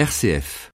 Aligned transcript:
RCF. 0.00 0.70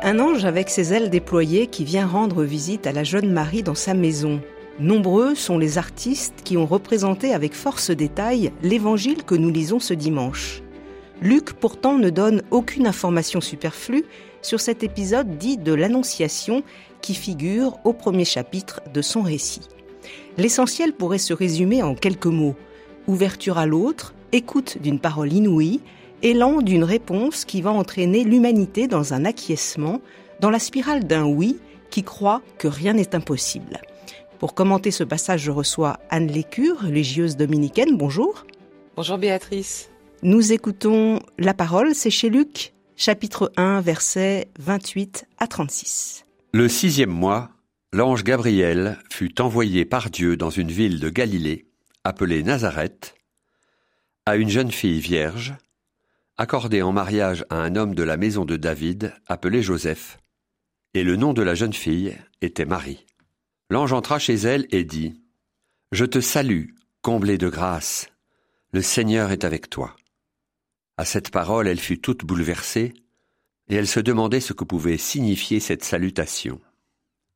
Un 0.00 0.18
ange 0.18 0.46
avec 0.46 0.70
ses 0.70 0.94
ailes 0.94 1.10
déployées 1.10 1.66
qui 1.66 1.84
vient 1.84 2.06
rendre 2.06 2.42
visite 2.42 2.86
à 2.86 2.92
la 2.92 3.04
jeune 3.04 3.30
Marie 3.30 3.62
dans 3.62 3.74
sa 3.74 3.92
maison. 3.92 4.40
Nombreux 4.78 5.34
sont 5.34 5.58
les 5.58 5.76
artistes 5.76 6.40
qui 6.42 6.56
ont 6.56 6.64
représenté 6.64 7.34
avec 7.34 7.52
force 7.52 7.90
détail 7.90 8.50
l'évangile 8.62 9.24
que 9.24 9.34
nous 9.34 9.50
lisons 9.50 9.78
ce 9.78 9.92
dimanche. 9.92 10.63
Luc 11.24 11.54
pourtant 11.54 11.96
ne 11.96 12.10
donne 12.10 12.42
aucune 12.50 12.86
information 12.86 13.40
superflue 13.40 14.04
sur 14.42 14.60
cet 14.60 14.82
épisode 14.82 15.38
dit 15.38 15.56
de 15.56 15.72
l'Annonciation 15.72 16.62
qui 17.00 17.14
figure 17.14 17.78
au 17.84 17.94
premier 17.94 18.26
chapitre 18.26 18.82
de 18.92 19.00
son 19.00 19.22
récit. 19.22 19.62
L'essentiel 20.36 20.92
pourrait 20.92 21.16
se 21.16 21.32
résumer 21.32 21.82
en 21.82 21.94
quelques 21.94 22.26
mots. 22.26 22.54
Ouverture 23.06 23.56
à 23.56 23.64
l'autre, 23.64 24.12
écoute 24.32 24.76
d'une 24.82 25.00
parole 25.00 25.32
inouïe, 25.32 25.80
élan 26.22 26.60
d'une 26.60 26.84
réponse 26.84 27.46
qui 27.46 27.62
va 27.62 27.70
entraîner 27.70 28.22
l'humanité 28.22 28.86
dans 28.86 29.14
un 29.14 29.24
acquiescement, 29.24 30.02
dans 30.40 30.50
la 30.50 30.58
spirale 30.58 31.04
d'un 31.04 31.24
oui 31.24 31.56
qui 31.88 32.02
croit 32.02 32.42
que 32.58 32.68
rien 32.68 32.92
n'est 32.92 33.14
impossible. 33.14 33.80
Pour 34.38 34.52
commenter 34.52 34.90
ce 34.90 35.04
passage, 35.04 35.40
je 35.40 35.50
reçois 35.50 35.96
Anne 36.10 36.26
Lécure, 36.26 36.80
religieuse 36.80 37.38
dominicaine. 37.38 37.96
Bonjour. 37.96 38.44
Bonjour 38.94 39.16
Béatrice. 39.16 39.88
Nous 40.26 40.54
écoutons 40.54 41.20
la 41.36 41.52
parole, 41.52 41.94
c'est 41.94 42.08
chez 42.08 42.30
Luc, 42.30 42.72
chapitre 42.96 43.52
1, 43.58 43.82
versets 43.82 44.48
28 44.58 45.26
à 45.36 45.46
36. 45.46 46.24
Le 46.54 46.66
sixième 46.66 47.10
mois, 47.10 47.50
l'ange 47.92 48.24
Gabriel 48.24 48.98
fut 49.12 49.42
envoyé 49.42 49.84
par 49.84 50.08
Dieu 50.08 50.38
dans 50.38 50.48
une 50.48 50.70
ville 50.70 50.98
de 50.98 51.10
Galilée, 51.10 51.66
appelée 52.04 52.42
Nazareth, 52.42 53.14
à 54.24 54.36
une 54.36 54.48
jeune 54.48 54.72
fille 54.72 54.98
vierge, 54.98 55.56
accordée 56.38 56.80
en 56.80 56.92
mariage 56.92 57.44
à 57.50 57.56
un 57.56 57.76
homme 57.76 57.94
de 57.94 58.02
la 58.02 58.16
maison 58.16 58.46
de 58.46 58.56
David, 58.56 59.12
appelé 59.26 59.62
Joseph, 59.62 60.16
et 60.94 61.04
le 61.04 61.16
nom 61.16 61.34
de 61.34 61.42
la 61.42 61.54
jeune 61.54 61.74
fille 61.74 62.16
était 62.40 62.64
Marie. 62.64 63.04
L'ange 63.68 63.92
entra 63.92 64.18
chez 64.18 64.36
elle 64.36 64.66
et 64.70 64.84
dit, 64.84 65.20
Je 65.92 66.06
te 66.06 66.22
salue, 66.22 66.70
comblée 67.02 67.36
de 67.36 67.50
grâce, 67.50 68.08
le 68.72 68.80
Seigneur 68.80 69.30
est 69.30 69.44
avec 69.44 69.68
toi. 69.68 69.94
À 70.96 71.04
cette 71.04 71.30
parole, 71.30 71.68
elle 71.68 71.80
fut 71.80 72.00
toute 72.00 72.24
bouleversée, 72.24 72.94
et 73.68 73.74
elle 73.74 73.88
se 73.88 74.00
demandait 74.00 74.40
ce 74.40 74.52
que 74.52 74.64
pouvait 74.64 74.98
signifier 74.98 75.60
cette 75.60 75.84
salutation. 75.84 76.60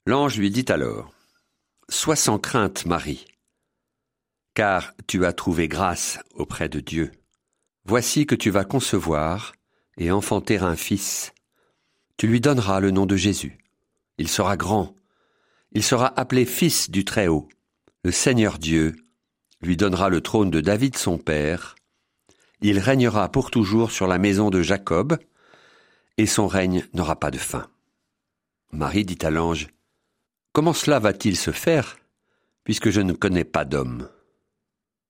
L'ange 0.06 0.38
lui 0.38 0.50
dit 0.50 0.66
alors, 0.68 1.12
Sois 1.88 2.16
sans 2.16 2.38
crainte, 2.38 2.86
Marie, 2.86 3.26
car 4.54 4.92
tu 5.06 5.24
as 5.24 5.32
trouvé 5.32 5.68
grâce 5.68 6.18
auprès 6.34 6.68
de 6.68 6.80
Dieu. 6.80 7.12
Voici 7.84 8.26
que 8.26 8.34
tu 8.34 8.50
vas 8.50 8.64
concevoir 8.64 9.54
et 9.96 10.10
enfanter 10.10 10.58
un 10.58 10.76
fils. 10.76 11.32
Tu 12.16 12.26
lui 12.26 12.40
donneras 12.40 12.80
le 12.80 12.90
nom 12.90 13.06
de 13.06 13.16
Jésus. 13.16 13.58
Il 14.18 14.28
sera 14.28 14.56
grand. 14.56 14.94
Il 15.72 15.82
sera 15.82 16.18
appelé 16.18 16.44
Fils 16.44 16.90
du 16.90 17.04
Très-Haut. 17.04 17.48
Le 18.02 18.10
Seigneur 18.10 18.58
Dieu 18.58 18.96
lui 19.62 19.76
donnera 19.76 20.08
le 20.08 20.20
trône 20.20 20.50
de 20.50 20.60
David 20.60 20.96
son 20.96 21.18
père. 21.18 21.76
Il 22.60 22.78
régnera 22.78 23.30
pour 23.30 23.50
toujours 23.50 23.90
sur 23.90 24.06
la 24.06 24.18
maison 24.18 24.50
de 24.50 24.62
Jacob, 24.62 25.18
et 26.16 26.26
son 26.26 26.46
règne 26.46 26.86
n'aura 26.92 27.16
pas 27.16 27.30
de 27.30 27.38
fin. 27.38 27.68
Marie 28.72 29.04
dit 29.04 29.18
à 29.24 29.30
l'ange, 29.30 29.68
Comment 30.52 30.72
cela 30.72 30.98
va-t-il 30.98 31.36
se 31.36 31.52
faire, 31.52 31.98
puisque 32.64 32.90
je 32.90 33.00
ne 33.00 33.12
connais 33.12 33.44
pas 33.44 33.64
d'homme? 33.64 34.08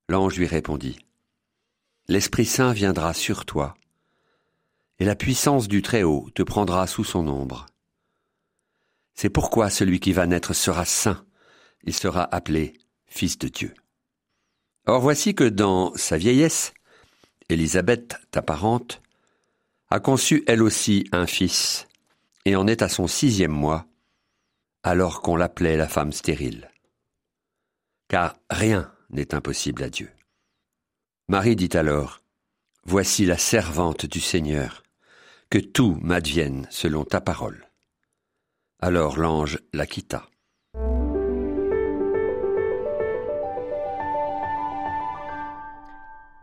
L'ange 0.08 0.36
lui 0.36 0.46
répondit, 0.46 0.98
l'Esprit 2.06 2.46
Saint 2.46 2.72
viendra 2.72 3.14
sur 3.14 3.44
toi, 3.44 3.74
et 4.98 5.04
la 5.04 5.14
puissance 5.14 5.68
du 5.68 5.82
Très-Haut 5.82 6.28
te 6.34 6.42
prendra 6.42 6.86
sous 6.86 7.04
son 7.04 7.28
ombre. 7.28 7.66
C'est 9.14 9.30
pourquoi 9.30 9.70
celui 9.70 10.00
qui 10.00 10.12
va 10.12 10.26
naître 10.26 10.54
sera 10.54 10.84
saint, 10.84 11.24
il 11.84 11.94
sera 11.94 12.22
appelé 12.34 12.74
Fils 13.06 13.38
de 13.38 13.48
Dieu. 13.48 13.74
Or 14.86 15.00
voici 15.00 15.34
que 15.34 15.44
dans 15.44 15.94
sa 15.96 16.16
vieillesse, 16.16 16.72
Élisabeth, 17.48 18.16
ta 18.30 18.42
parente, 18.42 19.00
a 19.90 20.00
conçu 20.00 20.44
elle 20.46 20.62
aussi 20.62 21.08
un 21.12 21.26
fils, 21.26 21.86
et 22.44 22.56
en 22.56 22.66
est 22.66 22.82
à 22.82 22.88
son 22.88 23.06
sixième 23.06 23.52
mois, 23.52 23.86
alors 24.82 25.22
qu'on 25.22 25.36
l'appelait 25.36 25.76
la 25.76 25.88
femme 25.88 26.12
stérile. 26.12 26.70
Car 28.08 28.36
rien 28.50 28.92
n'est 29.10 29.34
impossible 29.34 29.82
à 29.82 29.90
Dieu. 29.90 30.10
Marie 31.28 31.56
dit 31.56 31.76
alors, 31.76 32.20
Voici 32.84 33.26
la 33.26 33.36
servante 33.36 34.06
du 34.06 34.20
Seigneur, 34.20 34.82
que 35.50 35.58
tout 35.58 35.98
m'advienne 36.00 36.66
selon 36.70 37.04
ta 37.04 37.20
parole. 37.20 37.68
Alors 38.80 39.18
l'ange 39.18 39.58
la 39.74 39.86
quitta. 39.86 40.28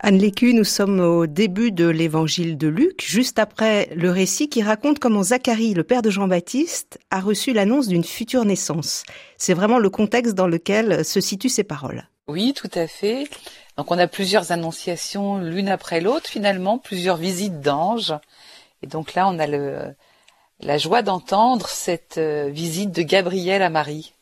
Anne 0.08 0.20
Lécu, 0.20 0.54
nous 0.54 0.66
sommes 0.66 1.00
au 1.00 1.26
début 1.26 1.72
de 1.72 1.88
l'évangile 1.88 2.60
de 2.60 2.68
Luc, 2.68 3.04
juste 3.04 3.40
après 3.40 3.90
le 3.96 4.12
récit 4.12 4.50
qui 4.50 4.62
raconte 4.62 5.00
comment 5.00 5.24
Zacharie, 5.24 5.74
le 5.74 5.84
père 5.84 6.04
de 6.04 6.12
Jean-Baptiste, 6.12 7.00
a 7.10 7.20
reçu 7.20 7.54
l'annonce 7.54 7.88
d'une 7.88 8.04
future 8.04 8.46
naissance. 8.46 9.04
C'est 9.38 9.56
vraiment 9.56 9.80
le 9.80 9.90
contexte 9.90 10.36
dans 10.36 10.46
lequel 10.46 11.04
se 11.04 11.20
situent 11.20 11.50
ces 11.50 11.64
paroles. 11.64 12.08
Oui, 12.28 12.54
tout 12.54 12.70
à 12.76 12.86
fait. 12.86 13.28
Donc 13.78 13.90
on 13.90 13.98
a 13.98 14.06
plusieurs 14.06 14.52
annonciations 14.52 15.40
l'une 15.40 15.70
après 15.70 16.02
l'autre 16.02 16.30
finalement, 16.30 16.78
plusieurs 16.78 17.18
visites 17.18 17.60
d'anges. 17.60 18.14
Et 18.84 18.88
donc 18.88 19.16
là 19.16 19.28
on 19.28 19.40
a 19.40 19.48
la 19.48 20.78
joie 20.78 21.02
d'entendre 21.02 21.68
cette 21.68 22.20
euh, 22.20 22.52
visite 22.52 22.92
de 22.92 23.02
Gabriel 23.02 23.64
à 23.64 23.72
Marie. 23.72 24.14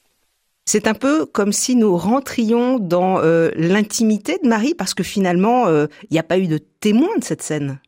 C'est 0.66 0.88
un 0.88 0.94
peu 0.94 1.25
comme 1.25 1.51
si 1.51 1.75
nous 1.75 1.97
rentrions 1.97 2.79
dans 2.79 3.19
euh, 3.19 3.51
l'intimité 3.56 4.40
de 4.41 4.47
Marie 4.47 4.75
parce 4.75 4.94
que 4.94 5.03
finalement 5.03 5.68
euh, 5.68 5.88
il 6.03 6.13
n'y 6.13 6.19
a 6.19 6.24
pas 6.24 6.38
eu 6.38 6.47
de 6.47 6.57
témoin 6.57 7.16
de 7.18 7.24
cette 7.24 7.41
scène. 7.41 7.79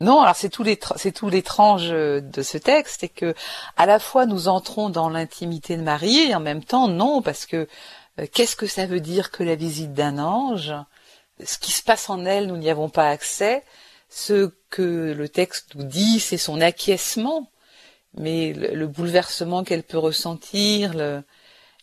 Non, 0.00 0.20
alors 0.20 0.36
c'est 0.36 0.50
tout 0.50 0.62
l'étrange 0.62 1.88
de 1.88 2.42
ce 2.42 2.58
texte, 2.58 2.98
c'est 3.00 3.08
que 3.08 3.34
à 3.78 3.86
la 3.86 3.98
fois 3.98 4.26
nous 4.26 4.46
entrons 4.48 4.90
dans 4.90 5.08
l'intimité 5.08 5.76
de 5.76 5.82
Marie 5.82 6.28
et 6.28 6.34
en 6.34 6.40
même 6.40 6.62
temps 6.62 6.88
non, 6.88 7.22
parce 7.22 7.46
que 7.46 7.66
qu'est-ce 8.32 8.56
que 8.56 8.66
ça 8.66 8.84
veut 8.84 9.00
dire 9.00 9.30
que 9.30 9.42
la 9.42 9.54
visite 9.54 9.94
d'un 9.94 10.18
ange? 10.18 10.74
Ce 11.44 11.58
qui 11.58 11.72
se 11.72 11.82
passe 11.82 12.08
en 12.08 12.24
elle, 12.24 12.46
nous 12.46 12.56
n'y 12.56 12.70
avons 12.70 12.88
pas 12.88 13.08
accès. 13.08 13.62
Ce 14.08 14.52
que 14.70 15.12
le 15.12 15.28
texte 15.28 15.74
nous 15.74 15.84
dit, 15.84 16.20
c'est 16.20 16.38
son 16.38 16.60
acquiescement, 16.60 17.50
mais 18.14 18.52
le, 18.52 18.86
bouleversement 18.86 19.64
qu'elle 19.64 19.82
peut 19.82 19.98
ressentir, 19.98 20.94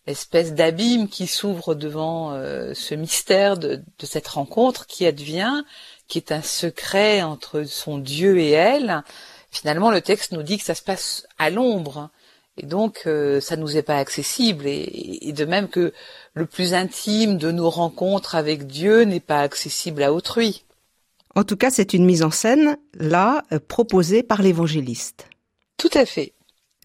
l'espèce 0.07 0.53
d'abîme 0.53 1.07
qui 1.07 1.27
s'ouvre 1.27 1.75
devant 1.75 2.33
euh, 2.33 2.73
ce 2.73 2.95
mystère 2.95 3.57
de, 3.57 3.81
cette 4.03 4.27
rencontre 4.27 4.85
qui 4.85 5.05
advient, 5.05 5.63
qui 6.07 6.17
est 6.17 6.31
un 6.31 6.41
secret 6.41 7.21
entre 7.21 7.63
son 7.63 7.97
Dieu 7.97 8.37
et 8.39 8.51
elle. 8.51 9.03
Finalement, 9.51 9.91
le 9.91 10.01
texte 10.01 10.31
nous 10.31 10.43
dit 10.43 10.57
que 10.57 10.65
ça 10.65 10.75
se 10.75 10.81
passe 10.81 11.25
à 11.37 11.49
l'ombre. 11.49 12.09
Et 12.57 12.65
donc, 12.65 13.03
euh, 13.07 13.39
ça 13.39 13.55
nous 13.55 13.77
est 13.77 13.83
pas 13.83 13.97
accessible. 13.97 14.65
Et, 14.67 15.31
de 15.35 15.45
même 15.45 15.69
que 15.69 15.93
le 16.33 16.45
plus 16.45 16.73
intime 16.73 17.37
de 17.37 17.51
nos 17.51 17.69
rencontres 17.69 18.35
avec 18.35 18.67
Dieu 18.67 19.03
n'est 19.03 19.19
pas 19.19 19.41
accessible 19.41 20.03
à 20.03 20.13
autrui. 20.13 20.63
En 21.35 21.43
tout 21.43 21.57
cas, 21.57 21.71
c'est 21.71 21.93
une 21.93 22.05
mise 22.05 22.21
en 22.21 22.29
scène, 22.29 22.77
là, 22.93 23.43
euh, 23.51 23.59
proposée 23.59 24.21
par 24.21 24.43
l'évangéliste. 24.43 25.27
Tout 25.77 25.89
à 25.93 26.05
fait. 26.05 26.33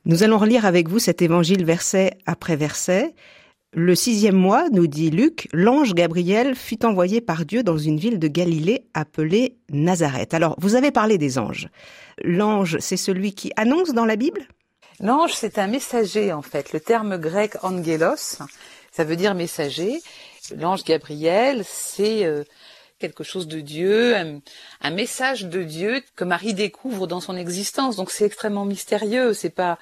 Nous 0.08 0.22
allons 0.22 0.38
relire 0.38 0.64
avec 0.64 0.88
vous 0.88 0.98
cet 0.98 1.20
évangile 1.20 1.66
verset 1.66 2.12
après 2.24 2.56
verset. 2.56 3.14
Le 3.74 3.94
sixième 3.94 4.36
mois, 4.36 4.70
nous 4.72 4.86
dit 4.86 5.10
Luc, 5.10 5.48
l'ange 5.52 5.92
Gabriel 5.92 6.54
fut 6.54 6.86
envoyé 6.86 7.20
par 7.20 7.44
Dieu 7.44 7.62
dans 7.62 7.76
une 7.76 7.98
ville 7.98 8.18
de 8.18 8.26
Galilée 8.26 8.86
appelée 8.94 9.58
Nazareth. 9.68 10.32
Alors, 10.32 10.56
vous 10.60 10.76
avez 10.76 10.92
parlé 10.92 11.18
des 11.18 11.38
anges. 11.38 11.68
L'ange, 12.24 12.78
c'est 12.80 12.96
celui 12.96 13.34
qui 13.34 13.52
annonce 13.56 13.92
dans 13.92 14.06
la 14.06 14.16
Bible? 14.16 14.48
L'ange, 15.00 15.34
c'est 15.34 15.58
un 15.58 15.66
messager 15.66 16.32
en 16.32 16.40
fait. 16.40 16.72
Le 16.72 16.80
terme 16.80 17.18
grec 17.18 17.62
angelos, 17.62 18.38
ça 18.90 19.04
veut 19.04 19.16
dire 19.16 19.34
messager. 19.34 20.00
L'ange 20.56 20.84
Gabriel, 20.84 21.64
c'est 21.66 22.24
euh, 22.24 22.44
quelque 22.98 23.24
chose 23.24 23.48
de 23.48 23.60
Dieu, 23.60 24.16
un, 24.16 24.90
message 24.90 25.44
de 25.46 25.62
Dieu 25.62 26.02
que 26.16 26.24
Marie 26.24 26.54
découvre 26.54 27.06
dans 27.06 27.20
son 27.20 27.36
existence. 27.36 27.96
Donc 27.96 28.10
c'est 28.10 28.24
extrêmement 28.24 28.64
mystérieux. 28.64 29.34
C'est 29.34 29.50
pas 29.50 29.78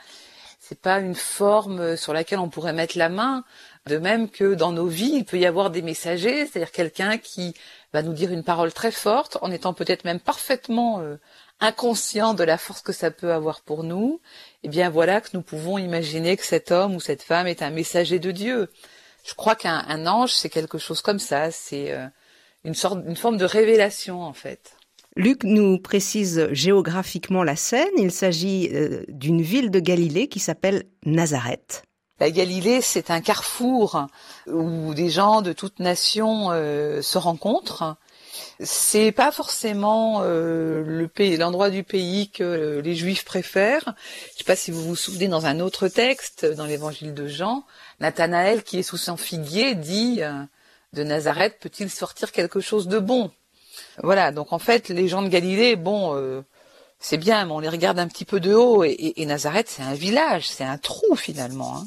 c'est 0.59 0.81
pas 0.81 0.99
une 0.99 1.15
forme 1.15 1.97
sur 1.97 2.13
laquelle 2.13 2.41
on 2.41 2.49
pourrait 2.49 2.73
mettre 2.73 2.99
la 2.99 3.09
main. 3.09 3.45
De 3.87 3.99
même 3.99 4.29
que 4.29 4.55
dans 4.55 4.73
nos 4.73 4.89
vies, 4.89 5.13
il 5.15 5.25
peut 5.25 5.39
y 5.39 5.47
avoir 5.47 5.71
des 5.71 5.83
messagers, 5.83 6.45
c'est-à-dire 6.47 6.73
quelqu'un 6.73 7.19
qui 7.19 7.55
va 7.93 8.03
nous 8.03 8.13
dire 8.13 8.33
une 8.33 8.43
parole 8.43 8.73
très 8.73 8.91
forte 8.91 9.39
en 9.43 9.53
étant 9.53 9.75
peut-être 9.75 10.05
même 10.05 10.19
parfaitement 10.19 11.01
euh, 11.01 11.19
inconscient 11.61 12.35
de 12.35 12.43
la 12.43 12.59
force 12.59 12.83
que 12.83 12.93
ça 12.93 13.13
peut 13.13 13.33
avoir 13.33 13.61
pour 13.61 13.85
nous, 13.85 14.21
eh 14.65 14.69
bien 14.69 14.91
voilà 14.91 15.21
que 15.21 15.29
nous 15.35 15.43
pouvons 15.43 15.79
imaginer 15.79 16.37
que 16.37 16.45
cet 16.45 16.73
homme 16.73 16.97
ou 16.97 17.01
cette 17.01 17.23
femme 17.23 17.47
est 17.47 17.63
un 17.63 17.71
messager 17.71 18.19
de 18.19 18.33
Dieu. 18.33 18.69
Je 19.25 19.35
crois 19.35 19.55
qu'un 19.55 20.07
ange, 20.07 20.33
c'est 20.33 20.51
quelque 20.51 20.79
chose 20.79 21.01
comme 21.01 21.19
ça, 21.19 21.51
c'est 21.51 21.93
euh, 21.93 22.07
une 22.67 22.75
sorte, 22.75 22.99
une 23.07 23.17
forme 23.17 23.39
de 23.39 23.45
révélation 23.45 24.23
en 24.23 24.33
fait. 24.33 24.77
Luc 25.15 25.45
nous 25.45 25.79
précise 25.79 26.49
géographiquement 26.53 27.43
la 27.43 27.57
scène. 27.57 27.89
Il 27.97 28.13
s'agit 28.13 28.69
euh, 28.75 29.03
d'une 29.09 29.41
ville 29.41 29.71
de 29.71 29.81
Galilée 29.81 30.29
qui 30.29 30.41
s'appelle 30.41 30.85
Nazareth. 31.07 31.85
La 32.21 32.31
Galilée, 32.31 32.81
c'est 32.83 33.11
un 33.11 33.21
carrefour 33.21 34.07
où 34.47 34.95
des 34.95 35.09
gens 35.09 35.43
de 35.43 35.53
toutes 35.53 35.81
nations 35.81 36.51
euh, 36.51 37.01
se 37.03 37.19
rencontrent. 37.19 37.97
C'est 38.61 39.13
pas 39.13 39.33
forcément 39.33 40.21
euh, 40.23 40.83
le 40.83 41.09
pays, 41.09 41.37
l'endroit 41.37 41.71
du 41.71 41.83
pays 41.83 42.31
que 42.31 42.81
les 42.83 42.95
Juifs 42.95 43.25
préfèrent. 43.25 43.95
Je 44.33 44.39
sais 44.39 44.45
pas 44.45 44.57
si 44.57 44.71
vous 44.71 44.83
vous 44.83 44.97
souvenez 44.97 45.29
dans 45.29 45.47
un 45.47 45.61
autre 45.61 45.89
texte, 45.89 46.45
dans 46.45 46.67
l'Évangile 46.67 47.15
de 47.15 47.27
Jean, 47.27 47.65
Nathanaël, 48.01 48.63
qui 48.63 48.79
est 48.79 48.83
sous 48.83 48.99
son 48.99 49.17
figuier, 49.17 49.75
dit 49.75 50.21
de 50.97 51.05
Nazareth 51.05 51.59
peut-il 51.61 51.91
sortir 51.91 52.33
quelque 52.33 52.61
chose 52.61 52.89
de 52.89 52.99
bon? 52.99 53.31
Voilà, 54.03 54.33
donc 54.33 54.53
en 54.53 54.59
fait, 54.59 54.89
les 54.89 55.07
gens 55.07 55.23
de 55.23 55.29
Galilée, 55.29 55.77
bon, 55.77 56.17
euh, 56.17 56.41
c'est 56.99 57.19
bien, 57.19 57.45
mais 57.45 57.53
on 57.53 57.61
les 57.61 57.69
regarde 57.69 57.99
un 57.99 58.09
petit 58.09 58.25
peu 58.25 58.41
de 58.41 58.55
haut. 58.55 58.83
Et, 58.85 59.15
Nazareth, 59.27 59.69
c'est 59.69 59.83
un 59.83 59.95
village, 59.95 60.49
c'est 60.49 60.65
un 60.65 60.79
trou 60.79 61.15
finalement. 61.15 61.77
Hein. 61.77 61.85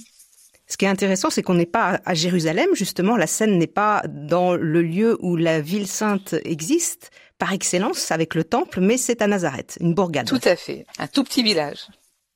Ce 0.68 0.78
qui 0.78 0.86
est 0.86 0.90
intéressant, 0.90 1.32
c'est 1.32 1.42
qu'on 1.42 1.56
n'est 1.56 1.66
pas 1.66 2.00
à 2.06 2.14
Jérusalem, 2.14 2.70
justement. 2.74 3.18
La 3.18 3.26
scène 3.26 3.58
n'est 3.58 3.66
pas 3.66 4.04
dans 4.08 4.56
le 4.56 4.84
lieu 4.84 5.18
où 5.22 5.36
la 5.36 5.62
ville 5.62 5.88
sainte 5.88 6.36
existe, 6.46 7.10
par 7.40 7.54
excellence, 7.54 8.12
avec 8.12 8.36
le 8.36 8.44
temple, 8.44 8.80
mais 8.80 8.98
c'est 8.98 9.24
à 9.24 9.28
Nazareth, 9.28 9.78
une 9.82 9.96
bourgade. 9.96 10.28
Tout 10.28 10.42
à 10.44 10.56
fait, 10.56 10.86
un 11.00 11.08
tout 11.08 11.24
petit 11.24 11.42
village. 11.42 11.88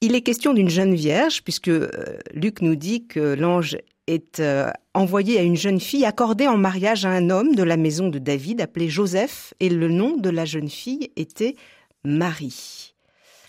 Il 0.02 0.16
est 0.16 0.22
question 0.22 0.54
d'une 0.54 0.70
jeune 0.70 0.96
vierge, 0.96 1.44
puisque 1.44 1.70
euh, 1.70 1.90
Luc 2.34 2.62
nous 2.62 2.76
dit 2.76 3.06
que 3.06 3.20
l'ange 3.20 3.78
est 4.08 4.40
euh, 4.40 4.70
envoyé 4.94 5.40
à 5.40 5.44
une 5.44 5.56
jeune 5.56 5.80
fille 5.80 6.06
accordée 6.06 6.48
en 6.48 6.58
mariage 6.58 7.06
à 7.06 7.10
un 7.10 7.30
homme 7.30 7.56
de 7.56 7.64
la 7.64 7.78
maison 7.78 8.10
de 8.10 8.20
David 8.20 8.62
appelé 8.62 8.90
Joseph, 8.90 9.54
et 9.60 9.70
le 9.70 9.88
nom 9.90 10.18
de 10.18 10.30
la 10.30 10.46
jeune 10.46 10.70
fille 10.70 11.12
était 11.16 11.56
Marie. 12.04 12.94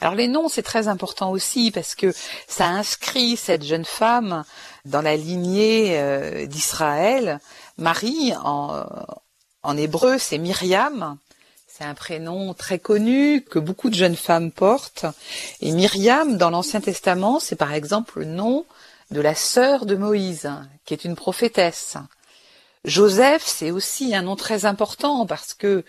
Alors 0.00 0.14
les 0.14 0.28
noms, 0.28 0.48
c'est 0.48 0.62
très 0.62 0.88
important 0.88 1.30
aussi 1.30 1.70
parce 1.70 1.94
que 1.94 2.12
ça 2.46 2.66
inscrit 2.66 3.36
cette 3.36 3.64
jeune 3.64 3.84
femme 3.84 4.44
dans 4.84 5.00
la 5.00 5.16
lignée 5.16 5.98
euh, 5.98 6.46
d'Israël. 6.46 7.40
Marie, 7.78 8.32
en, 8.44 8.84
en 9.62 9.76
hébreu, 9.76 10.18
c'est 10.18 10.38
Myriam. 10.38 11.16
C'est 11.66 11.84
un 11.84 11.94
prénom 11.94 12.54
très 12.54 12.78
connu 12.78 13.42
que 13.42 13.58
beaucoup 13.58 13.90
de 13.90 13.96
jeunes 13.96 14.14
femmes 14.14 14.52
portent. 14.52 15.06
Et 15.60 15.72
Myriam, 15.72 16.36
dans 16.36 16.50
l'Ancien 16.50 16.80
Testament, 16.80 17.40
c'est 17.40 17.56
par 17.56 17.72
exemple 17.72 18.20
le 18.20 18.26
nom 18.26 18.64
de 19.14 19.20
la 19.20 19.36
sœur 19.36 19.86
de 19.86 19.94
Moïse, 19.94 20.50
qui 20.84 20.92
est 20.92 21.04
une 21.04 21.14
prophétesse. 21.14 21.96
Joseph, 22.84 23.44
c'est 23.46 23.70
aussi 23.70 24.12
un 24.12 24.22
nom 24.22 24.34
très 24.34 24.66
important 24.66 25.24
parce 25.24 25.54
que 25.54 25.84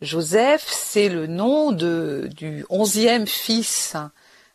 Joseph, 0.00 0.66
c'est 0.66 1.10
le 1.10 1.26
nom 1.26 1.72
du 1.72 2.64
onzième 2.70 3.26
fils 3.26 3.96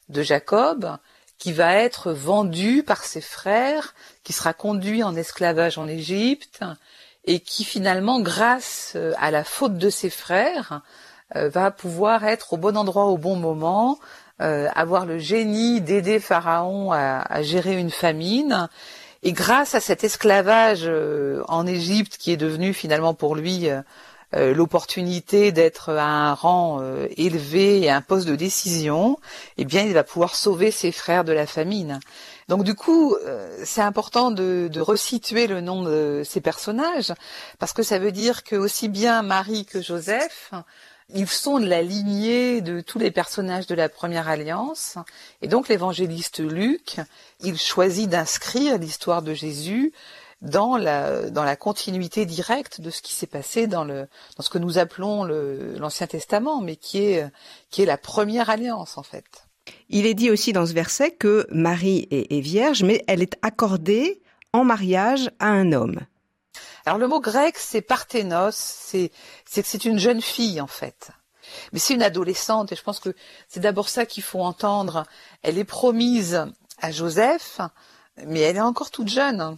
de 0.09 0.23
Jacob 0.23 0.97
qui 1.37 1.53
va 1.53 1.75
être 1.75 2.13
vendu 2.13 2.81
par 2.81 3.03
ses 3.03 3.21
frères, 3.21 3.93
qui 4.23 4.33
sera 4.33 4.53
conduit 4.53 5.03
en 5.03 5.15
esclavage 5.15 5.77
en 5.77 5.87
Égypte 5.87 6.61
et 7.25 7.39
qui 7.39 7.63
finalement, 7.63 8.19
grâce 8.21 8.97
à 9.19 9.29
la 9.29 9.43
faute 9.43 9.77
de 9.77 9.91
ses 9.91 10.09
frères, 10.09 10.81
euh, 11.35 11.49
va 11.49 11.69
pouvoir 11.69 12.23
être 12.23 12.53
au 12.53 12.57
bon 12.57 12.75
endroit 12.75 13.05
au 13.05 13.17
bon 13.17 13.35
moment, 13.35 13.99
euh, 14.41 14.67
avoir 14.75 15.05
le 15.05 15.17
génie 15.17 15.79
d'aider 15.79 16.19
Pharaon 16.19 16.91
à, 16.91 17.41
gérer 17.41 17.79
une 17.79 17.89
famine. 17.89 18.67
Et 19.23 19.31
grâce 19.31 19.75
à 19.75 19.79
cet 19.79 20.03
esclavage 20.03 20.83
euh, 20.83 21.41
en 21.47 21.65
Égypte 21.65 22.17
qui 22.17 22.33
est 22.33 22.37
devenu 22.37 22.73
finalement 22.73 23.13
pour 23.13 23.35
lui 23.35 23.69
euh, 23.69 24.53
l'opportunité 24.53 25.53
d'être 25.53 25.91
à 25.91 26.03
un 26.03 26.33
rang 26.33 26.81
élevé 27.15 27.79
et 27.79 27.89
à 27.89 27.95
un 27.95 28.01
poste 28.01 28.27
de 28.27 28.35
décision, 28.35 29.17
eh 29.57 29.63
bien 29.63 29.83
il 29.83 29.93
va 29.93 30.03
pouvoir 30.03 30.35
sauver 30.35 30.69
ses 30.71 30.91
frères 30.91 31.23
de 31.23 31.31
la 31.31 31.47
famine. 31.47 32.01
Donc 32.49 32.65
du 32.65 32.75
coup, 32.75 33.15
c'est 33.63 33.81
important 33.81 34.31
de, 34.31 34.67
de, 34.69 34.81
resituer 34.81 35.47
le 35.47 35.61
nom 35.61 35.83
de 35.83 36.23
ces 36.25 36.41
personnages 36.41 37.13
parce 37.59 37.71
que 37.71 37.83
ça 37.83 37.97
veut 37.97 38.11
dire 38.11 38.43
que 38.43 38.57
aussi 38.57 38.89
bien 38.89 39.21
Marie 39.21 39.65
que 39.65 39.81
Joseph 39.81 40.51
ils 41.13 41.27
sont 41.27 41.59
de 41.59 41.67
la 41.67 41.81
lignée 41.81 42.61
de 42.61 42.81
tous 42.81 42.99
les 42.99 43.11
personnages 43.11 43.67
de 43.67 43.75
la 43.75 43.89
première 43.89 44.27
alliance. 44.27 44.97
Et 45.41 45.47
donc 45.47 45.67
l'évangéliste 45.67 46.39
Luc, 46.39 46.97
il 47.41 47.57
choisit 47.57 48.09
d'inscrire 48.09 48.77
l'histoire 48.77 49.21
de 49.21 49.33
Jésus 49.33 49.93
dans 50.41 50.77
la, 50.77 51.29
dans 51.29 51.43
la 51.43 51.55
continuité 51.55 52.25
directe 52.25 52.81
de 52.81 52.89
ce 52.89 53.01
qui 53.01 53.13
s'est 53.13 53.27
passé 53.27 53.67
dans, 53.67 53.83
le, 53.83 54.07
dans 54.37 54.43
ce 54.43 54.49
que 54.49 54.57
nous 54.57 54.77
appelons 54.77 55.23
l'Ancien 55.23 56.07
Testament, 56.07 56.61
mais 56.61 56.75
qui 56.75 56.99
est, 57.03 57.25
qui 57.69 57.83
est 57.83 57.85
la 57.85 57.97
première 57.97 58.49
alliance 58.49 58.97
en 58.97 59.03
fait. 59.03 59.25
Il 59.89 60.05
est 60.05 60.13
dit 60.13 60.29
aussi 60.29 60.53
dans 60.53 60.65
ce 60.65 60.73
verset 60.73 61.11
que 61.11 61.47
Marie 61.49 62.07
est 62.11 62.41
vierge, 62.41 62.83
mais 62.83 63.03
elle 63.07 63.21
est 63.21 63.37
accordée 63.41 64.21
en 64.53 64.63
mariage 64.63 65.31
à 65.39 65.47
un 65.47 65.71
homme. 65.71 65.99
Alors 66.85 66.99
le 66.99 67.07
mot 67.07 67.19
grec, 67.19 67.55
c'est 67.57 67.81
parthénos, 67.81 68.55
c'est 68.55 69.11
c'est 69.45 69.85
une 69.85 69.97
jeune 69.97 70.21
fille 70.21 70.61
en 70.61 70.67
fait. 70.67 71.09
Mais 71.73 71.79
c'est 71.79 71.95
une 71.95 72.03
adolescente 72.03 72.71
et 72.71 72.75
je 72.75 72.83
pense 72.83 72.99
que 72.99 73.13
c'est 73.47 73.59
d'abord 73.59 73.89
ça 73.89 74.05
qu'il 74.05 74.23
faut 74.23 74.41
entendre. 74.41 75.05
Elle 75.41 75.57
est 75.57 75.63
promise 75.63 76.45
à 76.79 76.91
Joseph, 76.91 77.59
mais 78.25 78.39
elle 78.41 78.57
est 78.57 78.61
encore 78.61 78.91
toute 78.91 79.09
jeune. 79.09 79.57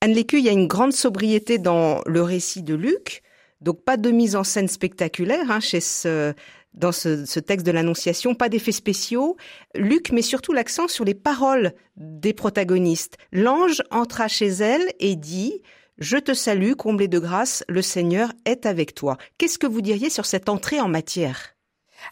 Anne 0.00 0.12
Lécu, 0.12 0.38
il 0.38 0.44
y 0.44 0.48
a 0.48 0.52
une 0.52 0.66
grande 0.66 0.92
sobriété 0.92 1.58
dans 1.58 2.00
le 2.06 2.22
récit 2.22 2.62
de 2.62 2.74
Luc, 2.74 3.22
donc 3.60 3.82
pas 3.82 3.96
de 3.96 4.10
mise 4.10 4.34
en 4.34 4.44
scène 4.44 4.68
spectaculaire 4.68 5.50
hein, 5.50 5.60
chez 5.60 5.80
ce, 5.80 6.32
dans 6.72 6.92
ce, 6.92 7.26
ce 7.26 7.38
texte 7.38 7.66
de 7.66 7.72
l'Annonciation, 7.72 8.34
pas 8.34 8.48
d'effets 8.48 8.72
spéciaux. 8.72 9.36
Luc 9.74 10.10
met 10.10 10.22
surtout 10.22 10.52
l'accent 10.52 10.88
sur 10.88 11.04
les 11.04 11.14
paroles 11.14 11.74
des 11.96 12.32
protagonistes. 12.32 13.18
L'ange 13.30 13.82
entra 13.90 14.26
chez 14.26 14.48
elle 14.48 14.92
et 15.00 15.16
dit 15.16 15.60
je 16.00 16.16
te 16.16 16.32
salue, 16.32 16.72
comblé 16.72 17.08
de 17.08 17.18
grâce, 17.18 17.62
le 17.68 17.82
Seigneur 17.82 18.32
est 18.46 18.66
avec 18.66 18.94
toi. 18.94 19.18
Qu'est-ce 19.38 19.58
que 19.58 19.66
vous 19.66 19.82
diriez 19.82 20.10
sur 20.10 20.26
cette 20.26 20.48
entrée 20.48 20.80
en 20.80 20.88
matière? 20.88 21.54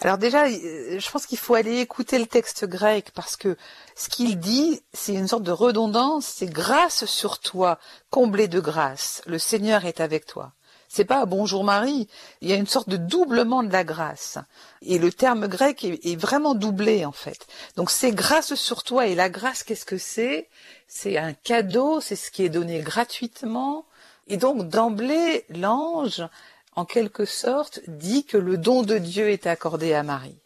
Alors 0.03 0.19
déjà, 0.19 0.47
euh, 0.47 1.01
je 1.01 1.11
pense 1.11 1.25
qu'il 1.25 1.39
faut 1.39 1.55
aller 1.55 1.79
écouter 1.79 2.19
le 2.19 2.27
texte 2.27 2.67
grec 2.67 3.11
parce 3.15 3.37
que 3.37 3.57
ce 3.97 4.11
qu'il 4.11 4.39
dit, 4.39 4.83
c'est 4.93 5.15
une 5.15 5.27
sorte 5.27 5.43
de 5.43 5.53
redondance, 5.53 6.27
c'est 6.27 6.51
grâce 6.51 7.07
sur 7.07 7.39
toi, 7.39 7.79
comblé 8.11 8.49
de 8.49 8.61
grâce, 8.61 9.23
le 9.27 9.39
Seigneur 9.39 9.87
est 9.87 10.01
avec 10.01 10.27
toi. 10.27 10.53
C'est 10.89 11.05
pas 11.05 11.27
bonjour 11.27 11.65
Marie, 11.65 12.09
il 12.41 12.49
y 12.49 12.53
a 12.55 12.57
une 12.57 12.67
sorte 12.67 12.89
de 12.89 12.97
doublement 12.97 13.63
de 13.63 13.71
la 13.71 13.85
grâce. 13.85 14.39
Et 14.81 14.99
le 14.99 15.13
terme 15.13 15.47
grec 15.47 15.85
est, 15.85 16.17
vraiment 16.17 16.55
doublé 16.55 17.05
en 17.05 17.13
fait. 17.13 17.47
Donc 17.77 17.91
c'est 17.91 18.13
grâce 18.13 18.55
sur 18.55 18.83
toi 18.83 19.07
et 19.07 19.15
la 19.15 19.29
grâce 19.29 19.63
qu'est-ce 19.63 19.85
que 19.85 19.99
c'est? 19.99 20.49
C'est 20.87 21.19
un 21.19 21.35
cadeau, 21.35 22.01
c'est 22.01 22.17
ce 22.17 22.31
qui 22.31 22.43
est 22.43 22.49
donné 22.49 22.81
gratuitement. 22.81 23.85
Et 24.29 24.39
donc 24.39 24.69
d'emblée, 24.69 25.45
l'ange, 25.51 26.27
en 26.75 26.87
quelque 26.87 27.27
sorte, 27.27 27.81
dit 27.87 28.25
que 28.25 28.39
le 28.39 28.57
don 28.57 28.83
de 28.83 28.97
Dieu 28.97 29.29
est 29.29 29.47
accordé 29.47 29.93
à 29.93 30.03
Marie, 30.03 30.39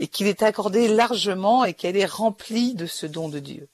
et 0.00 0.08
qu'il 0.08 0.26
est 0.26 0.42
accordé 0.42 0.88
largement 0.88 1.64
et 1.64 1.74
qu'elle 1.74 1.96
est 1.96 2.04
remplie 2.04 2.74
de 2.74 2.86
ce 2.86 3.06
don 3.06 3.28
de 3.28 3.38
Dieu. 3.38 3.68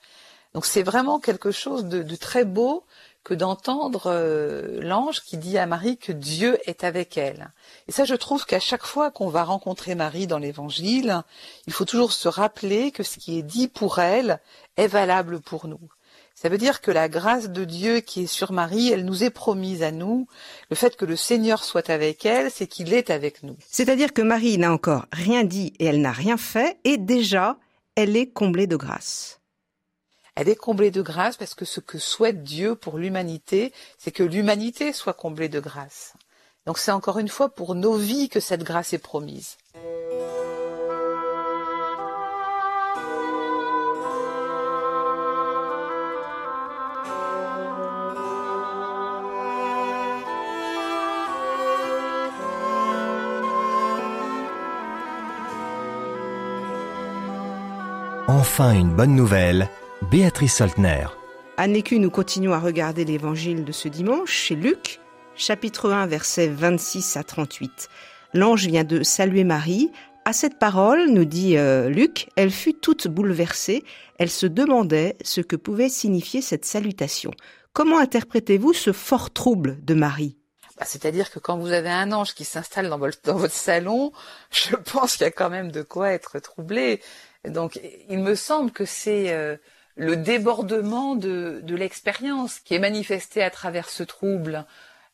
Donc 0.55 0.67
c'est 0.67 0.83
vraiment 0.83 1.21
quelque 1.21 1.53
chose 1.53 1.85
de, 1.85 2.17
très 2.17 2.45
beau 2.45 2.85
que 3.25 3.35
d'entendre 3.35 4.05
euh, 4.07 4.81
l'ange 4.81 5.21
qui 5.21 5.37
dit 5.37 5.59
à 5.59 5.67
Marie 5.67 5.99
que 5.99 6.13
Dieu 6.13 6.59
est 6.67 6.85
avec 6.85 7.19
elle. 7.19 7.53
Et 7.87 7.93
ça, 7.93 8.05
je 8.05 8.15
trouve 8.15 8.47
qu'à 8.47 8.61
chaque 8.61 8.85
fois 8.85 9.11
qu'on 9.11 9.29
va 9.29 9.45
rencontrer 9.45 9.95
Marie 9.95 10.27
dans 10.27 10.39
l'Évangile, 10.39 11.23
il 11.67 11.73
faut 11.73 11.85
toujours 11.85 12.13
se 12.13 12.29
rappeler 12.29 12.93
que 12.93 13.03
ce 13.03 13.19
qui 13.19 13.39
est 13.39 13.43
dit 13.43 13.69
pour 13.69 13.99
elle 13.99 14.41
est 14.77 14.87
valable 14.87 15.41
pour 15.41 15.67
nous. 15.67 15.81
Ça 16.35 16.49
veut 16.49 16.57
dire 16.57 16.81
que 16.81 16.91
la 16.91 17.11
grâce 17.11 17.51
de 17.51 17.67
Dieu 17.67 18.01
qui 18.01 18.23
est 18.23 18.27
sur 18.27 18.53
Marie, 18.53 18.91
elle 18.91 19.05
nous 19.05 19.25
est 19.25 19.31
promise 19.31 19.83
à 19.83 19.91
nous. 19.91 20.27
Le 20.71 20.77
fait 20.77 20.97
que 20.97 21.05
le 21.05 21.17
Seigneur 21.17 21.63
soit 21.63 21.91
avec 21.91 22.25
elle, 22.25 22.51
c'est 22.51 22.67
qu'il 22.67 22.95
est 22.95 23.11
avec 23.11 23.43
nous. 23.43 23.59
C'est-à-dire 23.69 24.15
que 24.15 24.23
Marie 24.23 24.57
n'a 24.57 24.73
encore 24.73 25.05
rien 25.13 25.45
dit 25.45 25.75
et 25.79 25.85
elle 25.85 26.01
n'a 26.01 26.13
rien 26.13 26.39
fait, 26.39 26.79
et 26.85 26.97
déjà, 26.97 27.59
elle 27.95 28.17
est 28.17 28.29
comblée 28.29 28.67
de 28.67 28.77
grâce. 28.77 29.40
Elle 30.41 30.49
est 30.49 30.57
comblée 30.57 30.91
de 30.91 31.03
grâce 31.03 31.37
parce 31.37 31.55
que 31.55 31.67
ce 31.67 31.81
que 31.81 31.99
souhaite 31.99 32.43
Dieu 32.43 32.75
pour 32.75 32.97
l'humanité, 32.97 33.75
c'est 33.99 34.11
que 34.11 34.23
l'humanité 34.23 34.95
soit 34.95 35.13
comblée 35.13 35.51
de 35.51 35.61
grâce. 35.61 36.15
Donc 36.65 36.79
c'est 36.79 36.93
encore 36.93 37.19
une 37.19 37.29
fois 37.29 37.51
pour 37.51 37.75
nos 37.75 37.93
vies 37.93 38.31
que 38.31 38.41
cette 38.41 38.63
grâce 38.63 38.95
est 38.95 38.99
promise. 38.99 39.59
Enfin 58.27 58.73
une 58.73 58.97
bonne 58.97 59.15
nouvelle, 59.15 59.69
Béatrice 60.09 60.57
Soltner. 60.57 61.07
À 61.57 61.67
Nécu, 61.69 61.99
nous 61.99 62.11
continuons 62.11 62.55
à 62.55 62.59
regarder 62.59 63.05
l'évangile 63.05 63.65
de 63.65 63.71
ce 63.71 63.87
dimanche 63.87 64.33
chez 64.33 64.55
Luc, 64.57 64.99
chapitre 65.37 65.93
1, 65.93 66.07
versets 66.07 66.49
26 66.49 67.17
à 67.17 67.23
38. 67.23 67.89
L'ange 68.33 68.67
vient 68.67 68.83
de 68.83 69.03
saluer 69.03 69.45
Marie. 69.45 69.93
À 70.25 70.33
cette 70.33 70.59
parole, 70.59 71.11
nous 71.11 71.27
dit 71.27 71.59
euh, 71.59 71.91
Luc, 71.91 72.31
elle 72.37 72.51
fut 72.51 72.75
toute 72.75 73.09
bouleversée. 73.09 73.85
Elle 74.19 74.31
se 74.31 74.47
demandait 74.47 75.17
ce 75.23 75.43
que 75.43 75.55
pouvait 75.55 75.91
signifier 75.91 76.41
cette 76.41 76.65
salutation. 76.65 77.31
Comment 77.75 77.99
interprétez-vous 77.99 78.73
ce 78.73 78.93
fort 78.93 79.31
trouble 79.31 79.85
de 79.85 79.95
Marie? 79.95 80.37
Bah, 80.79 80.87
C'est-à-dire 80.89 81.31
que 81.31 81.39
quand 81.39 81.59
vous 81.59 81.73
avez 81.73 81.91
un 81.91 82.11
ange 82.11 82.35
qui 82.35 82.45
s'installe 82.45 82.89
dans 82.89 82.99
votre, 82.99 83.19
dans 83.23 83.37
votre 83.37 83.55
salon, 83.55 84.13
je 84.51 84.75
pense 84.75 85.19
qu'il 85.19 85.25
y 85.25 85.29
a 85.29 85.31
quand 85.31 85.51
même 85.51 85.71
de 85.71 85.83
quoi 85.83 86.11
être 86.11 86.39
troublé. 86.41 87.01
Donc, 87.45 87.79
il 88.09 88.19
me 88.19 88.35
semble 88.35 88.71
que 88.71 88.85
c'est 88.85 89.33
euh, 89.33 89.57
le 89.97 90.17
débordement 90.17 91.15
de, 91.15 91.61
de 91.63 91.77
l'expérience 91.77 92.59
qui 92.61 92.75
est 92.75 92.79
manifesté 92.79 93.43
à 93.43 93.51
travers 93.51 93.89
ce 93.89 94.03
trouble. 94.03 94.65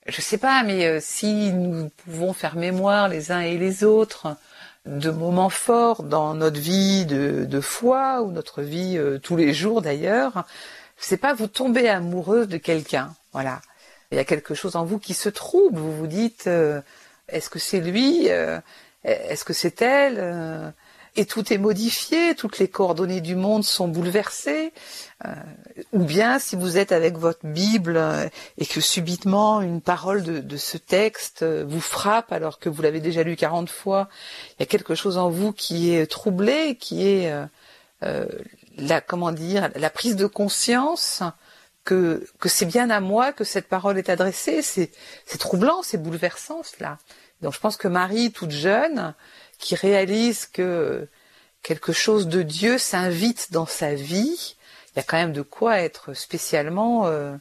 Je 0.07 0.21
sais 0.21 0.39
pas, 0.39 0.63
mais 0.63 0.87
euh, 0.87 0.99
si 1.01 1.53
nous 1.53 1.91
pouvons 2.05 2.33
faire 2.33 2.57
mémoire 2.57 3.09
les 3.09 3.33
uns 3.33 3.41
et 3.41 3.59
les 3.59 3.85
autres 3.85 4.37
de 4.85 5.11
moments 5.11 5.51
forts 5.51 6.05
dans 6.05 6.35
notre 6.35 6.61
vie 6.61 7.07
de, 7.07 7.45
de 7.45 7.61
foi 7.61 8.23
ou 8.23 8.31
notre 8.31 8.63
vie 8.63 8.97
euh, 8.97 9.19
tous 9.19 9.37
les 9.37 9.53
jours 9.53 9.83
d'ailleurs, 9.83 10.45
c'est 10.97 11.17
pas 11.17 11.35
vous 11.35 11.49
tombez 11.49 11.89
amoureuse 11.89 12.49
de 12.49 12.57
quelqu'un, 12.57 13.13
voilà. 13.33 13.61
Il 14.13 14.17
y 14.17 14.21
a 14.21 14.25
quelque 14.25 14.55
chose 14.55 14.77
en 14.77 14.85
vous 14.85 15.01
qui 15.01 15.15
se 15.15 15.29
trouble. 15.29 15.81
Vous 15.81 15.93
vous 15.93 16.07
dites, 16.07 16.49
est-ce 17.29 17.51
que 17.51 17.59
c'est 17.59 17.81
lui 17.81 18.29
Est-ce 19.03 19.45
que 19.45 19.53
c'est 19.53 19.83
elle 19.83 20.73
et 21.17 21.25
tout 21.25 21.53
est 21.53 21.59
modifié, 21.59 22.35
toutes 22.35 22.59
les 22.59 22.69
coordonnées 22.69 23.21
du 23.21 23.37
monde 23.37 23.65
sont 23.65 23.89
bouleversées. 23.89 24.73
Euh, 25.25 25.35
ou 25.93 26.05
bien 26.05 26.39
si 26.39 26.57
vous 26.57 26.77
êtes 26.77 26.93
avec 26.93 27.17
votre 27.17 27.47
Bible 27.47 27.97
euh, 27.97 28.29
et 28.59 28.67
que 28.67 28.83
subitement 28.83 29.63
une 29.63 29.81
parole 29.81 30.23
de, 30.23 30.57
ce 30.59 30.77
texte 30.77 31.43
euh, 31.43 31.65
vous 31.67 31.81
frappe 31.81 32.33
alors 32.33 32.59
que 32.59 32.69
vous 32.69 32.83
l'avez 32.83 33.01
déjà 33.01 33.23
lu 33.23 33.35
40 33.35 33.71
fois, 33.71 34.09
il 34.51 34.61
y 34.61 34.63
a 34.65 34.67
quelque 34.67 34.95
chose 34.95 35.17
en 35.17 35.31
vous 35.31 35.53
qui 35.53 35.95
est 35.95 36.07
troublé, 36.07 36.77
qui 36.77 37.07
est 37.07 37.33
la 38.79 39.01
comment 39.01 39.33
dire 39.33 39.71
la 39.75 39.89
prise 39.89 40.17
de 40.17 40.27
conscience 40.27 41.23
que 41.85 42.27
que 42.39 42.51
c'est 42.51 42.67
bien 42.67 42.91
à 42.91 43.01
moi 43.01 43.33
que 43.33 43.45
cette 43.45 43.69
parole 43.69 43.97
est 43.97 44.11
adressée. 44.11 44.61
C'est 44.61 44.91
troublant, 45.39 45.83
c'est 45.83 45.97
bouleversant 45.97 46.63
cela. 46.63 46.99
Donc 47.43 47.55
je 47.55 47.61
pense 47.61 47.77
que 47.77 47.89
Marie, 47.89 48.33
toute 48.33 48.51
jeune, 48.51 49.15
qui 49.59 49.75
réalise 49.75 50.47
que 50.47 51.09
quelque 51.63 51.93
chose 51.93 52.29
de 52.29 52.43
Dieu 52.43 52.79
s'invite 52.79 53.53
dans 53.53 53.67
sa 53.67 53.95
vie, 53.95 54.57
il 54.93 54.97
y 54.97 55.01
a 55.01 55.03
quand 55.03 55.17
même 55.17 55.33
de 55.33 55.43
quoi 55.43 55.81
être 55.81 56.15
spécialement 56.15 57.07
euh, 57.07 57.35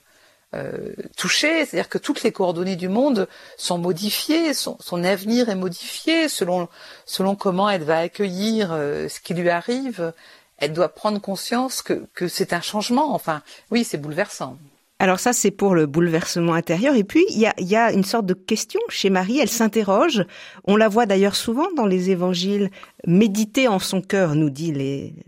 euh, 0.55 0.93
touché. 1.15 1.65
C'est-à-dire 1.65 1.89
que 1.89 1.98
toutes 1.98 2.24
les 2.24 2.31
coordonnées 2.31 2.75
du 2.75 2.89
monde 2.89 3.27
sont 3.57 3.77
modifiées, 3.77 4.53
son, 4.53 5.03
avenir 5.03 5.50
est 5.50 5.55
modifié 5.55 6.27
selon, 6.27 6.67
selon 7.05 7.36
comment 7.36 7.69
elle 7.69 7.84
va 7.84 8.00
accueillir 8.00 8.72
euh, 8.72 9.07
ce 9.10 9.19
qui 9.19 9.34
lui 9.34 9.50
arrive. 9.50 10.13
Elle 10.57 10.74
doit 10.74 10.89
prendre 10.89 11.19
conscience 11.22 11.81
que, 11.81 12.05
que 12.13 12.27
c'est 12.27 12.53
un 12.53 12.62
changement. 12.62 13.13
Enfin, 13.13 13.41
oui, 13.72 13.84
c'est 13.84 13.98
bouleversant. 13.98 14.57
Alors 15.00 15.20
ça, 15.20 15.34
c'est 15.34 15.52
pour 15.52 15.75
le 15.75 15.88
bouleversement 15.88 16.54
intérieur. 16.54 16.96
Et 16.96 17.04
puis, 17.04 17.25
il 17.30 17.40
y 17.40 17.75
a, 17.75 17.92
une 17.92 18.04
sorte 18.06 18.25
de 18.25 18.34
question 18.34 18.80
chez 18.88 19.10
Marie. 19.10 19.40
Elle 19.40 19.50
s'interroge. 19.50 20.25
On 20.64 20.78
la 20.78 20.88
voit 20.88 21.06
d'ailleurs 21.06 21.36
souvent 21.36 21.70
dans 21.75 21.86
les 21.86 22.12
évangiles. 22.12 22.72
Méditer 23.06 23.68
en 23.68 23.80
son 23.80 24.02
cœur, 24.02 24.36
nous 24.36 24.50
dit 24.50 24.72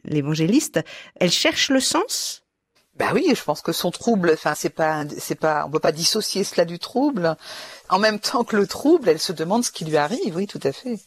l'évangéliste. 0.06 0.80
Elle 1.20 1.32
cherche 1.32 1.70
le 1.70 1.82
sens? 1.82 2.44
Bah 2.98 3.12
oui, 3.14 3.32
je 3.36 3.44
pense 3.44 3.62
que 3.62 3.74
son 3.74 3.92
trouble, 3.92 4.32
enfin 4.34 4.56
c'est 4.56 4.72
pas, 4.72 5.04
c'est 5.20 5.36
pas, 5.36 5.66
on 5.68 5.70
peut 5.70 5.80
pas 5.80 5.92
dissocier 5.92 6.44
cela 6.44 6.66
du 6.66 6.80
trouble. 6.80 7.36
En 7.90 8.00
même 8.00 8.20
temps 8.20 8.44
que 8.44 8.56
le 8.56 8.66
trouble, 8.66 9.10
elle 9.10 9.20
se 9.20 9.34
demande 9.34 9.64
ce 9.64 9.72
qui 9.72 9.86
lui 9.86 9.98
arrive. 9.98 10.36
Oui, 10.36 10.48
tout 10.48 10.60
à 10.64 10.72
fait. 10.72 11.00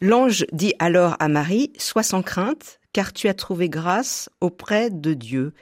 L'ange 0.00 0.46
dit 0.52 0.72
alors 0.78 1.16
à 1.18 1.28
Marie 1.28 1.72
Sois 1.76 2.02
sans 2.02 2.22
crainte, 2.22 2.80
car 2.94 3.12
tu 3.12 3.28
as 3.28 3.34
trouvé 3.34 3.68
grâce 3.68 4.30
auprès 4.40 4.88
de 4.88 5.12
Dieu 5.12 5.52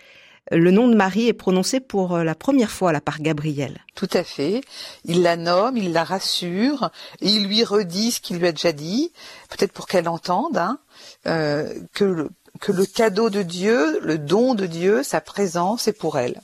le 0.53 0.71
nom 0.71 0.89
de 0.89 0.95
Marie 0.95 1.27
est 1.27 1.33
prononcé 1.33 1.81
pour 1.81 2.15
euh, 2.15 2.25
la 2.25 2.35
première 2.35 2.71
fois 2.71 2.93
là 2.93 3.01
par 3.01 3.21
Gabriel. 3.21 3.85
Tout 3.95 4.09
à 4.13 4.23
fait. 4.23 4.61
Il 5.05 5.23
la 5.23 5.37
nomme, 5.37 5.77
il 5.77 5.93
la 5.93 6.05
rassure, 6.05 6.91
et 7.21 7.29
il 7.29 7.47
lui 7.47 7.65
redit 7.65 8.13
ce 8.13 8.21
qu'il 8.21 8.39
lui 8.39 8.47
a 8.47 8.53
déjà 8.53 8.73
dit, 8.73 9.13
peut-être 9.49 9.73
pour 9.73 9.87
qu'elle 9.87 10.09
entende, 10.09 10.57
hein, 10.57 10.79
euh, 11.27 11.75
que, 11.93 12.05
le, 12.05 12.31
que 12.61 12.71
le 12.71 12.87
cadeau 12.87 13.31
de 13.31 13.43
Dieu, 13.43 13.99
le 14.03 14.19
don 14.19 14.55
de 14.55 14.67
Dieu, 14.67 15.03
sa 15.03 15.21
présence 15.21 15.89
est 15.89 15.99
pour 15.99 16.19
elle. 16.19 16.41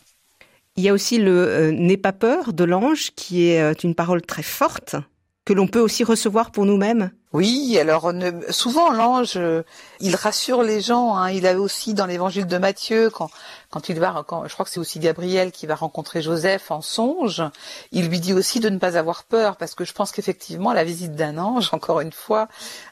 Il 0.76 0.82
y 0.82 0.88
a 0.88 0.92
aussi 0.92 1.18
le 1.18 1.30
euh, 1.30 1.70
N'aie 1.70 1.96
pas 1.96 2.12
peur 2.12 2.52
de 2.52 2.64
l'ange, 2.64 3.12
qui 3.14 3.46
est 3.48 3.84
une 3.84 3.94
parole 3.94 4.22
très 4.22 4.42
forte, 4.42 4.96
que 5.44 5.52
l'on 5.52 5.68
peut 5.68 5.80
aussi 5.80 6.02
recevoir 6.02 6.50
pour 6.50 6.64
nous-mêmes. 6.64 7.12
Oui, 7.32 7.78
alors 7.78 8.12
souvent 8.50 8.90
l'ange, 8.90 9.34
euh, 9.36 9.62
il 10.00 10.16
rassure 10.16 10.62
les 10.62 10.82
gens. 10.82 11.16
Hein. 11.16 11.30
Il 11.30 11.46
a 11.46 11.58
aussi 11.58 11.94
dans 11.94 12.04
l'évangile 12.04 12.46
de 12.46 12.58
Matthieu, 12.58 13.08
quand, 13.08 13.30
quand 13.70 13.88
il 13.88 13.98
va, 13.98 14.22
quand, 14.26 14.46
je 14.46 14.52
crois 14.52 14.66
que 14.66 14.70
c'est 14.70 14.80
aussi 14.80 14.98
Gabriel 14.98 15.50
qui 15.50 15.66
va 15.66 15.74
rencontrer 15.74 16.20
Joseph 16.20 16.70
en 16.70 16.82
songe, 16.82 17.42
il 17.90 18.08
lui 18.08 18.20
dit 18.20 18.34
aussi 18.34 18.60
de 18.60 18.68
ne 18.68 18.76
pas 18.76 18.98
avoir 18.98 19.24
peur, 19.24 19.56
parce 19.56 19.74
que 19.74 19.86
je 19.86 19.94
pense 19.94 20.12
qu'effectivement 20.12 20.74
la 20.74 20.84
visite 20.84 21.14
d'un 21.14 21.38
ange, 21.38 21.70
encore 21.72 22.00
une 22.00 22.12
fois, 22.12 22.48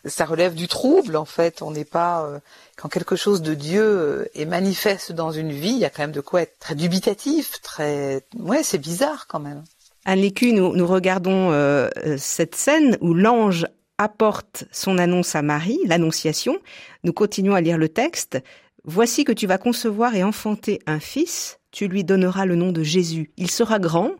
ça 0.06 0.24
relève 0.24 0.54
du 0.54 0.68
trouble. 0.68 1.16
En 1.16 1.26
fait, 1.26 1.60
on 1.60 1.70
n'est 1.70 1.84
pas 1.84 2.24
euh, 2.24 2.38
quand 2.76 2.88
quelque 2.88 3.16
chose 3.16 3.42
de 3.42 3.52
Dieu 3.52 3.82
euh, 3.82 4.24
est 4.34 4.46
manifeste 4.46 5.12
dans 5.12 5.32
une 5.32 5.52
vie, 5.52 5.72
il 5.72 5.78
y 5.78 5.84
a 5.84 5.90
quand 5.90 6.02
même 6.02 6.12
de 6.12 6.22
quoi 6.22 6.40
être 6.40 6.58
très 6.58 6.74
dubitatif, 6.74 7.60
très, 7.60 8.24
ouais, 8.38 8.62
c'est 8.62 8.78
bizarre 8.78 9.26
quand 9.26 9.40
même. 9.40 9.64
À 10.06 10.16
l'écu, 10.16 10.54
nous, 10.54 10.74
nous 10.74 10.86
regardons 10.86 11.52
cette 12.16 12.54
scène 12.54 12.96
où 13.02 13.12
l'ange 13.12 13.66
apporte 14.00 14.64
son 14.72 14.96
annonce 14.96 15.34
à 15.34 15.42
Marie, 15.42 15.78
l'Annonciation. 15.84 16.58
Nous 17.04 17.12
continuons 17.12 17.54
à 17.54 17.60
lire 17.60 17.76
le 17.76 17.90
texte. 17.90 18.42
Voici 18.84 19.24
que 19.24 19.32
tu 19.32 19.46
vas 19.46 19.58
concevoir 19.58 20.14
et 20.14 20.24
enfanter 20.24 20.80
un 20.86 21.00
fils, 21.00 21.60
tu 21.70 21.86
lui 21.86 22.02
donneras 22.02 22.46
le 22.46 22.54
nom 22.54 22.72
de 22.72 22.82
Jésus. 22.82 23.30
Il 23.36 23.50
sera 23.50 23.78
grand, 23.78 24.12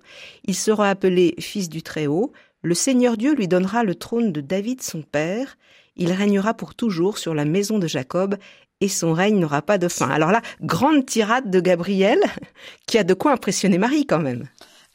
il 0.44 0.54
sera 0.54 0.90
appelé 0.90 1.34
fils 1.40 1.70
du 1.70 1.82
Très-Haut, 1.82 2.32
le 2.60 2.74
Seigneur 2.74 3.16
Dieu 3.16 3.34
lui 3.34 3.48
donnera 3.48 3.82
le 3.82 3.94
trône 3.94 4.32
de 4.32 4.42
David 4.42 4.82
son 4.82 5.00
père, 5.00 5.56
il 5.96 6.12
régnera 6.12 6.52
pour 6.52 6.74
toujours 6.74 7.16
sur 7.16 7.32
la 7.34 7.46
maison 7.46 7.78
de 7.78 7.86
Jacob, 7.86 8.36
et 8.82 8.88
son 8.88 9.14
règne 9.14 9.38
n'aura 9.38 9.62
pas 9.62 9.78
de 9.78 9.88
fin. 9.88 10.10
Alors 10.10 10.30
là, 10.30 10.42
grande 10.60 11.06
tirade 11.06 11.50
de 11.50 11.60
Gabriel, 11.60 12.20
qui 12.86 12.98
a 12.98 13.04
de 13.04 13.14
quoi 13.14 13.32
impressionner 13.32 13.78
Marie 13.78 14.06
quand 14.06 14.20
même. 14.20 14.46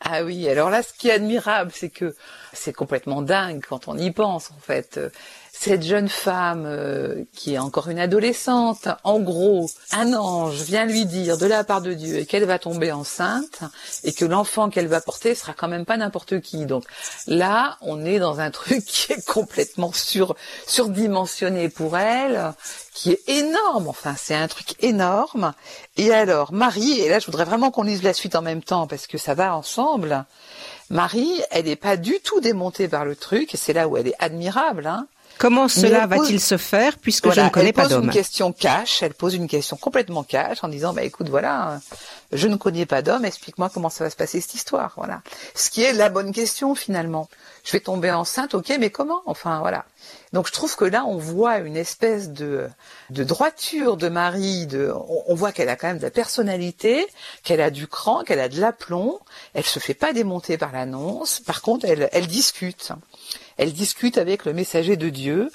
Ah 0.08 0.24
oui, 0.24 0.48
alors 0.48 0.70
là, 0.70 0.84
ce 0.84 0.94
qui 0.94 1.08
est 1.10 1.14
admirable, 1.14 1.72
c'est 1.74 1.90
que 1.90 2.16
c'est 2.54 2.74
complètement 2.74 3.24
dingue 3.24 3.64
quand 3.68 3.88
on 3.88 3.98
y 3.98 4.12
pense, 4.12 4.52
en 4.52 4.60
fait 4.60 5.00
cette 5.58 5.84
jeune 5.84 6.10
femme 6.10 6.66
euh, 6.66 7.24
qui 7.34 7.54
est 7.54 7.58
encore 7.58 7.88
une 7.88 7.98
adolescente, 7.98 8.88
en 9.04 9.20
gros, 9.20 9.70
un 9.92 10.14
ange 10.14 10.62
vient 10.62 10.86
lui 10.86 11.06
dire 11.06 11.38
de 11.38 11.46
la 11.46 11.64
part 11.64 11.82
de 11.82 11.94
Dieu 11.94 12.24
qu'elle 12.26 12.44
va 12.46 12.60
tomber 12.60 12.92
enceinte 12.92 13.62
et 14.04 14.14
que 14.14 14.26
l'enfant 14.26 14.70
qu'elle 14.70 14.88
va 14.88 15.02
porter 15.02 15.34
sera 15.34 15.54
quand 15.54 15.68
même 15.68 15.86
pas 15.86 15.98
n'importe 15.98 16.40
qui. 16.42 16.66
Donc 16.66 16.84
là, 17.26 17.78
on 17.82 18.06
est 18.06 18.20
dans 18.20 18.40
un 18.40 18.52
truc 18.52 18.86
qui 18.86 19.14
est 19.14 19.26
complètement 19.26 19.92
sur 19.94 20.36
surdimensionné 20.68 21.70
pour 21.70 21.98
elle, 21.98 22.54
qui 22.94 23.12
est 23.12 23.28
énorme. 23.28 23.88
Enfin, 23.88 24.14
c'est 24.18 24.36
un 24.36 24.48
truc 24.48 24.76
énorme. 24.84 25.54
Et 25.98 26.14
alors, 26.14 26.54
Marie, 26.54 27.00
et 27.00 27.10
là, 27.10 27.20
je 27.20 27.26
voudrais 27.26 27.46
vraiment 27.46 27.72
qu'on 27.72 27.84
lise 27.84 28.04
la 28.04 28.14
suite 28.14 28.36
en 28.36 28.42
même 28.42 28.62
temps 28.62 28.88
parce 28.88 29.08
que 29.08 29.18
ça 29.18 29.34
va 29.34 29.56
ensemble. 29.56 30.26
Marie, 30.90 31.42
elle 31.50 31.66
n'est 31.66 31.76
pas 31.76 31.98
du 31.98 32.20
tout 32.20 32.42
démontée 32.42 32.88
par 32.88 33.06
le 33.06 33.16
truc, 33.16 33.54
et 33.56 33.58
c'est 33.58 33.74
là 33.74 33.88
où 33.88 33.98
elle 33.98 34.08
est 34.08 34.16
admirable. 34.20 34.86
Hein. 34.86 35.08
Comment 35.38 35.68
cela 35.68 36.08
va-t-il 36.08 36.40
se 36.40 36.58
faire 36.58 36.98
puisque 36.98 37.32
je 37.32 37.42
ne 37.42 37.50
connais 37.50 37.74
pas 37.74 37.88
d'homme 37.88 38.04
Elle 38.04 38.08
pose 38.08 38.16
une 38.16 38.22
question 38.22 38.52
cash, 38.52 39.04
elle 39.04 39.14
pose 39.14 39.36
une 39.36 39.48
question 39.48 39.76
complètement 39.78 40.24
cash 40.24 40.64
en 40.64 40.68
disant 40.68 40.94
bah 40.94 41.04
écoute 41.04 41.30
voilà, 41.30 41.80
je 42.36 42.48
ne 42.48 42.56
connais 42.56 42.86
pas 42.86 43.02
d'homme, 43.02 43.26
explique-moi 43.26 43.70
comment 43.74 43.90
ça 43.90 44.04
va 44.04 44.10
se 44.10 44.16
passer 44.16 44.42
cette 44.42 44.54
histoire, 44.54 44.94
voilà. 44.98 45.22
Ce 45.54 45.70
qui 45.70 45.84
est 45.84 45.94
la 45.94 46.10
bonne 46.10 46.32
question 46.32 46.76
finalement. 46.76 47.30
Je 47.64 47.72
vais 47.72 47.80
tomber 47.80 48.12
enceinte, 48.12 48.54
OK, 48.54 48.72
mais 48.80 48.90
comment? 48.90 49.22
Enfin 49.26 49.60
voilà. 49.60 49.86
Donc 50.34 50.48
je 50.48 50.52
trouve 50.52 50.76
que 50.76 50.86
là 50.86 51.06
on 51.06 51.18
voit 51.18 51.58
une 51.60 51.78
espèce 51.78 52.30
de 52.30 52.68
de 53.10 53.24
droiture 53.24 53.98
de 53.98 54.10
Marie, 54.10 54.68
de 54.68 54.94
on, 55.28 55.36
voit 55.36 55.52
qu'elle 55.52 55.70
a 55.70 55.76
quand 55.76 55.88
même 55.88 55.98
de 55.98 56.04
la 56.04 56.12
personnalité, 56.12 57.08
qu'elle 57.44 57.62
a 57.62 57.72
du 57.72 57.88
cran, 57.88 58.24
qu'elle 58.24 58.40
a 58.40 58.50
de 58.50 58.60
l'aplomb, 58.60 59.20
elle 59.54 59.66
se 59.66 59.80
fait 59.80 59.94
pas 59.94 60.14
démonter 60.14 60.58
par 60.58 60.72
l'annonce. 60.72 61.40
Par 61.40 61.62
contre, 61.62 61.86
elle 61.86 62.10
elle 62.12 62.28
discute 62.28 62.94
elle 63.58 63.74
discute 63.74 64.18
avec 64.18 64.46
le 64.46 64.54
messager 64.54 64.98
de 64.98 65.10
Dieu, 65.10 65.50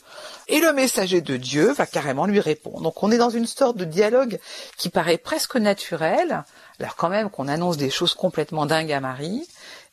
et 0.50 0.60
le 0.60 0.72
messager 0.72 1.20
de 1.20 1.36
Dieu 1.36 1.72
va 1.72 1.86
carrément 1.86 2.26
lui 2.26 2.40
répondre. 2.40 2.80
Donc 2.82 3.02
on 3.02 3.10
est 3.10 3.18
dans 3.18 3.30
une 3.30 3.46
sorte 3.46 3.76
de 3.76 3.84
dialogue 3.84 4.38
qui 4.76 4.90
paraît 4.90 5.18
presque 5.18 5.56
naturel, 5.56 6.44
alors 6.78 6.96
quand 6.96 7.08
même 7.08 7.30
qu'on 7.30 7.48
annonce 7.48 7.76
des 7.76 7.90
choses 7.90 8.14
complètement 8.14 8.66
dingues 8.66 8.92
à 8.92 9.00
Marie, 9.00 9.46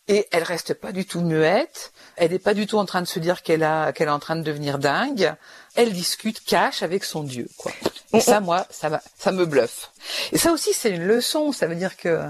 et 0.09 0.27
elle 0.31 0.43
reste 0.43 0.73
pas 0.73 0.91
du 0.91 1.05
tout 1.05 1.21
muette, 1.21 1.91
elle 2.15 2.31
n'est 2.31 2.39
pas 2.39 2.53
du 2.53 2.65
tout 2.65 2.77
en 2.77 2.85
train 2.85 3.01
de 3.01 3.07
se 3.07 3.19
dire 3.19 3.43
qu'elle 3.43 3.61
est 3.61 4.07
en 4.07 4.19
train 4.19 4.37
de 4.37 4.41
devenir 4.41 4.79
dingue, 4.79 5.33
elle 5.75 5.91
discute 5.91 6.43
cache 6.43 6.81
avec 6.81 7.03
son 7.03 7.23
Dieu, 7.23 7.49
quoi. 7.57 7.71
Et 8.13 8.21
ça, 8.21 8.39
moi, 8.39 8.65
ça, 8.69 9.01
ça 9.17 9.31
me 9.33 9.45
bluffe. 9.45 9.91
Et 10.31 10.37
ça 10.37 10.53
aussi, 10.53 10.73
c'est 10.73 10.91
une 10.91 11.05
leçon. 11.05 11.51
Ça 11.51 11.67
veut 11.67 11.75
dire 11.75 11.97
que 11.97 12.21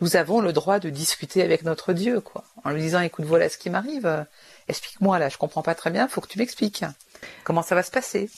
nous 0.00 0.14
avons 0.14 0.40
le 0.40 0.52
droit 0.52 0.78
de 0.78 0.90
discuter 0.90 1.42
avec 1.42 1.64
notre 1.64 1.92
Dieu, 1.92 2.20
quoi. 2.20 2.44
En 2.64 2.70
lui 2.70 2.80
disant, 2.80 3.00
écoute, 3.00 3.24
voilà 3.24 3.48
ce 3.48 3.58
qui 3.58 3.68
m'arrive. 3.68 4.26
Explique-moi, 4.68 5.18
là, 5.18 5.28
je 5.28 5.36
comprends 5.36 5.62
pas 5.62 5.74
très 5.74 5.90
bien, 5.90 6.06
faut 6.06 6.20
que 6.20 6.28
tu 6.28 6.38
m'expliques. 6.38 6.84
Comment 7.44 7.62
ça 7.62 7.74
va 7.74 7.82
se 7.82 7.90
passer? 7.90 8.30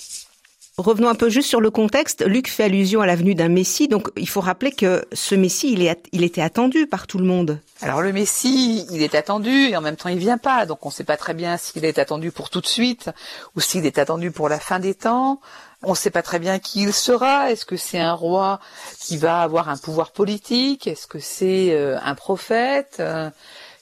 Revenons 0.77 1.09
un 1.09 1.15
peu 1.15 1.29
juste 1.29 1.49
sur 1.49 1.61
le 1.61 1.71
contexte. 1.71 2.25
Luc 2.25 2.49
fait 2.49 2.65
allusion 2.65 3.03
à 3.03 3.07
la 3.07 3.15
venue 3.15 3.35
d'un 3.35 3.49
Messie, 3.49 3.87
donc 3.87 4.09
il 4.17 4.29
faut 4.29 4.41
rappeler 4.41 4.73
que 4.73 5.05
ce 5.13 5.35
Messie, 5.35 5.73
il, 5.73 5.83
est, 5.83 6.07
il 6.13 6.25
était 6.25 6.41
attendu 6.41 6.87
par 6.87 7.07
tout 7.07 7.19
le 7.19 7.25
monde. 7.25 7.59
Alors 7.83 8.01
le 8.01 8.13
Messie, 8.13 8.87
il 8.91 9.03
est 9.03 9.15
attendu 9.15 9.51
et 9.51 9.77
en 9.77 9.83
même 9.83 9.97
temps 9.97 10.09
il 10.09 10.19
vient 10.19 10.39
pas, 10.39 10.65
donc 10.65 10.87
on 10.87 10.89
ne 10.89 10.95
sait 10.95 11.05
pas 11.05 11.19
très 11.19 11.35
bien 11.35 11.59
s'il 11.59 11.85
est 11.85 11.99
attendu 11.99 12.31
pour 12.31 12.49
tout 12.49 12.63
de 12.63 12.67
suite 12.67 13.11
ou 13.57 13.61
s'il 13.61 13.85
est 13.85 13.99
attendu 13.99 14.31
pour 14.31 14.49
la 14.49 14.59
fin 14.59 14.79
des 14.79 14.95
temps. 14.95 15.41
On 15.83 15.91
ne 15.91 15.97
sait 15.97 16.11
pas 16.11 16.23
très 16.23 16.39
bien 16.39 16.59
qui 16.59 16.83
il 16.83 16.93
sera. 16.93 17.51
Est-ce 17.51 17.65
que 17.67 17.77
c'est 17.77 17.99
un 17.99 18.13
roi 18.13 18.61
qui 19.01 19.17
va 19.17 19.41
avoir 19.43 19.69
un 19.69 19.77
pouvoir 19.77 20.13
politique? 20.13 20.87
Est-ce 20.87 21.07
que 21.07 21.19
c'est 21.19 21.73
euh, 21.73 21.99
un 22.03 22.15
prophète? 22.15 22.97
Euh, 23.01 23.31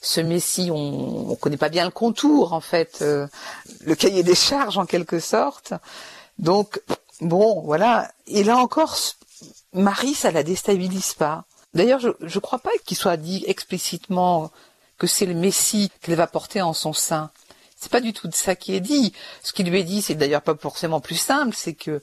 ce 0.01 0.21
Messie, 0.21 0.69
on 0.71 1.29
ne 1.29 1.35
connaît 1.35 1.57
pas 1.57 1.69
bien 1.69 1.85
le 1.85 1.91
contour, 1.91 2.53
en 2.53 2.61
fait, 2.61 2.99
euh, 3.01 3.27
le 3.81 3.95
cahier 3.95 4.23
des 4.23 4.35
charges 4.35 4.77
en 4.77 4.85
quelque 4.85 5.19
sorte. 5.19 5.73
Donc, 6.37 6.81
bon, 7.21 7.61
voilà. 7.61 8.11
Et 8.27 8.43
là 8.43 8.57
encore, 8.57 8.97
Marie, 9.73 10.13
ça 10.13 10.31
la 10.31 10.43
déstabilise 10.43 11.13
pas. 11.13 11.43
D'ailleurs, 11.73 11.99
je 11.99 12.09
ne 12.21 12.39
crois 12.39 12.59
pas 12.59 12.71
qu'il 12.85 12.97
soit 12.97 13.17
dit 13.17 13.43
explicitement 13.45 14.51
que 14.97 15.07
c'est 15.07 15.25
le 15.25 15.33
Messie 15.33 15.91
qu'elle 16.01 16.15
va 16.15 16.27
porter 16.27 16.61
en 16.61 16.73
son 16.73 16.93
sein. 16.93 17.29
C'est 17.79 17.91
pas 17.91 18.01
du 18.01 18.11
tout 18.11 18.27
de 18.27 18.35
ça 18.35 18.55
qui 18.55 18.75
est 18.75 18.81
dit. 18.81 19.13
Ce 19.43 19.53
qui 19.53 19.63
lui 19.63 19.79
est 19.79 19.83
dit, 19.83 20.01
c'est 20.01 20.15
d'ailleurs 20.15 20.41
pas 20.41 20.55
forcément 20.55 20.99
plus 20.99 21.15
simple, 21.15 21.55
c'est 21.55 21.73
que 21.73 22.01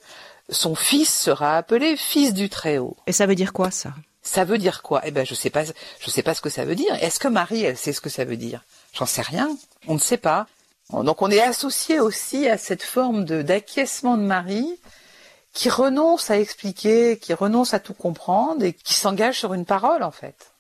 son 0.49 0.75
fils 0.75 1.13
sera 1.13 1.57
appelé 1.57 1.97
fils 1.97 2.33
du 2.33 2.49
Très-Haut. 2.49 2.97
Et 3.07 3.13
ça 3.13 3.27
veut 3.27 3.35
dire 3.35 3.53
quoi 3.53 3.71
ça? 3.71 3.93
Ça 4.27 4.45
veut 4.45 4.59
dire 4.59 4.83
quoi? 4.83 5.03
Eh 5.05 5.13
ben 5.13 5.25
je 5.25 5.35
sais 5.35 5.51
pas, 5.51 5.63
je 5.65 6.11
sais 6.11 6.23
pas 6.23 6.35
ce 6.35 6.41
que 6.41 6.51
ça 6.51 6.65
veut 6.65 6.75
dire. 6.75 6.93
Est-ce 7.01 7.21
que 7.21 7.29
Marie, 7.29 7.63
elle 7.63 7.77
sait 7.77 7.93
ce 7.93 8.01
que 8.01 8.11
ça 8.11 8.25
veut 8.25 8.37
dire? 8.37 8.65
J'en 8.93 9.07
sais 9.07 9.23
rien. 9.23 9.57
On 9.87 9.95
ne 9.95 10.01
sait 10.01 10.17
pas. 10.17 10.49
Donc 10.93 11.23
on 11.23 11.31
est 11.31 11.41
associé 11.41 12.01
aussi 12.01 12.49
à 12.49 12.59
cette 12.59 12.83
forme 12.83 13.25
d'acquiescement 13.25 14.17
de 14.17 14.23
Marie 14.23 14.79
qui 15.53 15.71
renonce 15.71 16.29
à 16.31 16.39
expliquer, 16.39 17.19
qui 17.19 17.35
renonce 17.35 17.73
à 17.73 17.79
tout 17.79 17.95
comprendre 17.95 18.65
et 18.65 18.73
qui 18.73 18.95
s'engage 18.95 19.39
sur 19.39 19.55
une 19.55 19.65
parole 19.65 20.03
en 20.03 20.11
fait. 20.11 20.53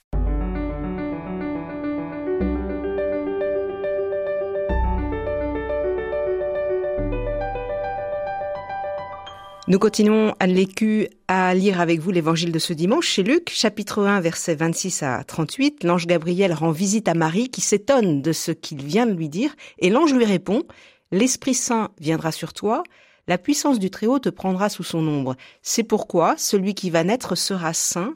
Nous 9.68 9.80
continuons 9.80 10.32
à 10.38 10.46
l'écu 10.46 11.08
à 11.26 11.52
lire 11.52 11.80
avec 11.80 11.98
vous 11.98 12.12
l'évangile 12.12 12.52
de 12.52 12.58
ce 12.60 12.72
dimanche 12.72 13.08
chez 13.08 13.24
Luc, 13.24 13.50
chapitre 13.50 14.04
1, 14.04 14.20
versets 14.20 14.54
26 14.54 15.02
à 15.02 15.24
38. 15.24 15.82
L'ange 15.82 16.06
Gabriel 16.06 16.52
rend 16.52 16.70
visite 16.70 17.08
à 17.08 17.14
Marie 17.14 17.48
qui 17.48 17.60
s'étonne 17.60 18.22
de 18.22 18.32
ce 18.32 18.52
qu'il 18.52 18.84
vient 18.84 19.06
de 19.06 19.12
lui 19.12 19.28
dire 19.28 19.56
et 19.80 19.90
l'ange 19.90 20.14
lui 20.14 20.24
répond, 20.24 20.62
L'Esprit 21.10 21.54
Saint 21.54 21.90
viendra 21.98 22.30
sur 22.30 22.52
toi, 22.52 22.84
la 23.26 23.38
puissance 23.38 23.80
du 23.80 23.90
Très-Haut 23.90 24.20
te 24.20 24.28
prendra 24.28 24.68
sous 24.68 24.84
son 24.84 25.04
ombre. 25.08 25.34
C'est 25.62 25.82
pourquoi 25.82 26.36
celui 26.38 26.74
qui 26.74 26.90
va 26.90 27.02
naître 27.02 27.34
sera 27.34 27.72
saint, 27.72 28.14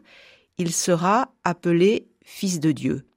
il 0.57 0.73
sera 0.73 1.33
appelé 1.43 2.07
Fils 2.25 2.61
de 2.61 2.71
Dieu. 2.71 3.09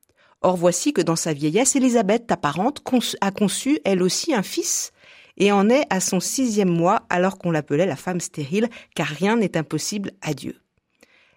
Or 0.41 0.57
voici 0.57 0.91
que 0.91 1.01
dans 1.01 1.15
sa 1.15 1.33
vieillesse, 1.33 1.75
Élisabeth, 1.75 2.25
ta 2.25 2.37
parente, 2.37 2.81
a 3.21 3.29
conçu 3.29 3.79
elle 3.85 4.01
aussi 4.01 4.33
un 4.33 4.43
fils 4.43 4.91
et 5.37 5.51
en 5.51 5.69
est 5.69 5.85
à 5.89 5.99
son 5.99 6.19
sixième 6.19 6.69
mois 6.69 7.03
alors 7.09 7.37
qu'on 7.37 7.51
l'appelait 7.51 7.85
la 7.85 7.95
femme 7.95 8.21
stérile, 8.21 8.69
car 8.95 9.07
rien 9.07 9.35
n'est 9.35 9.57
impossible 9.57 10.11
à 10.21 10.33
Dieu. 10.33 10.59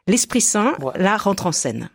L'Esprit 0.07 0.41
Saint, 0.41 0.76
là, 0.95 1.17
rentre 1.17 1.47
en 1.47 1.53
scène. 1.53 1.91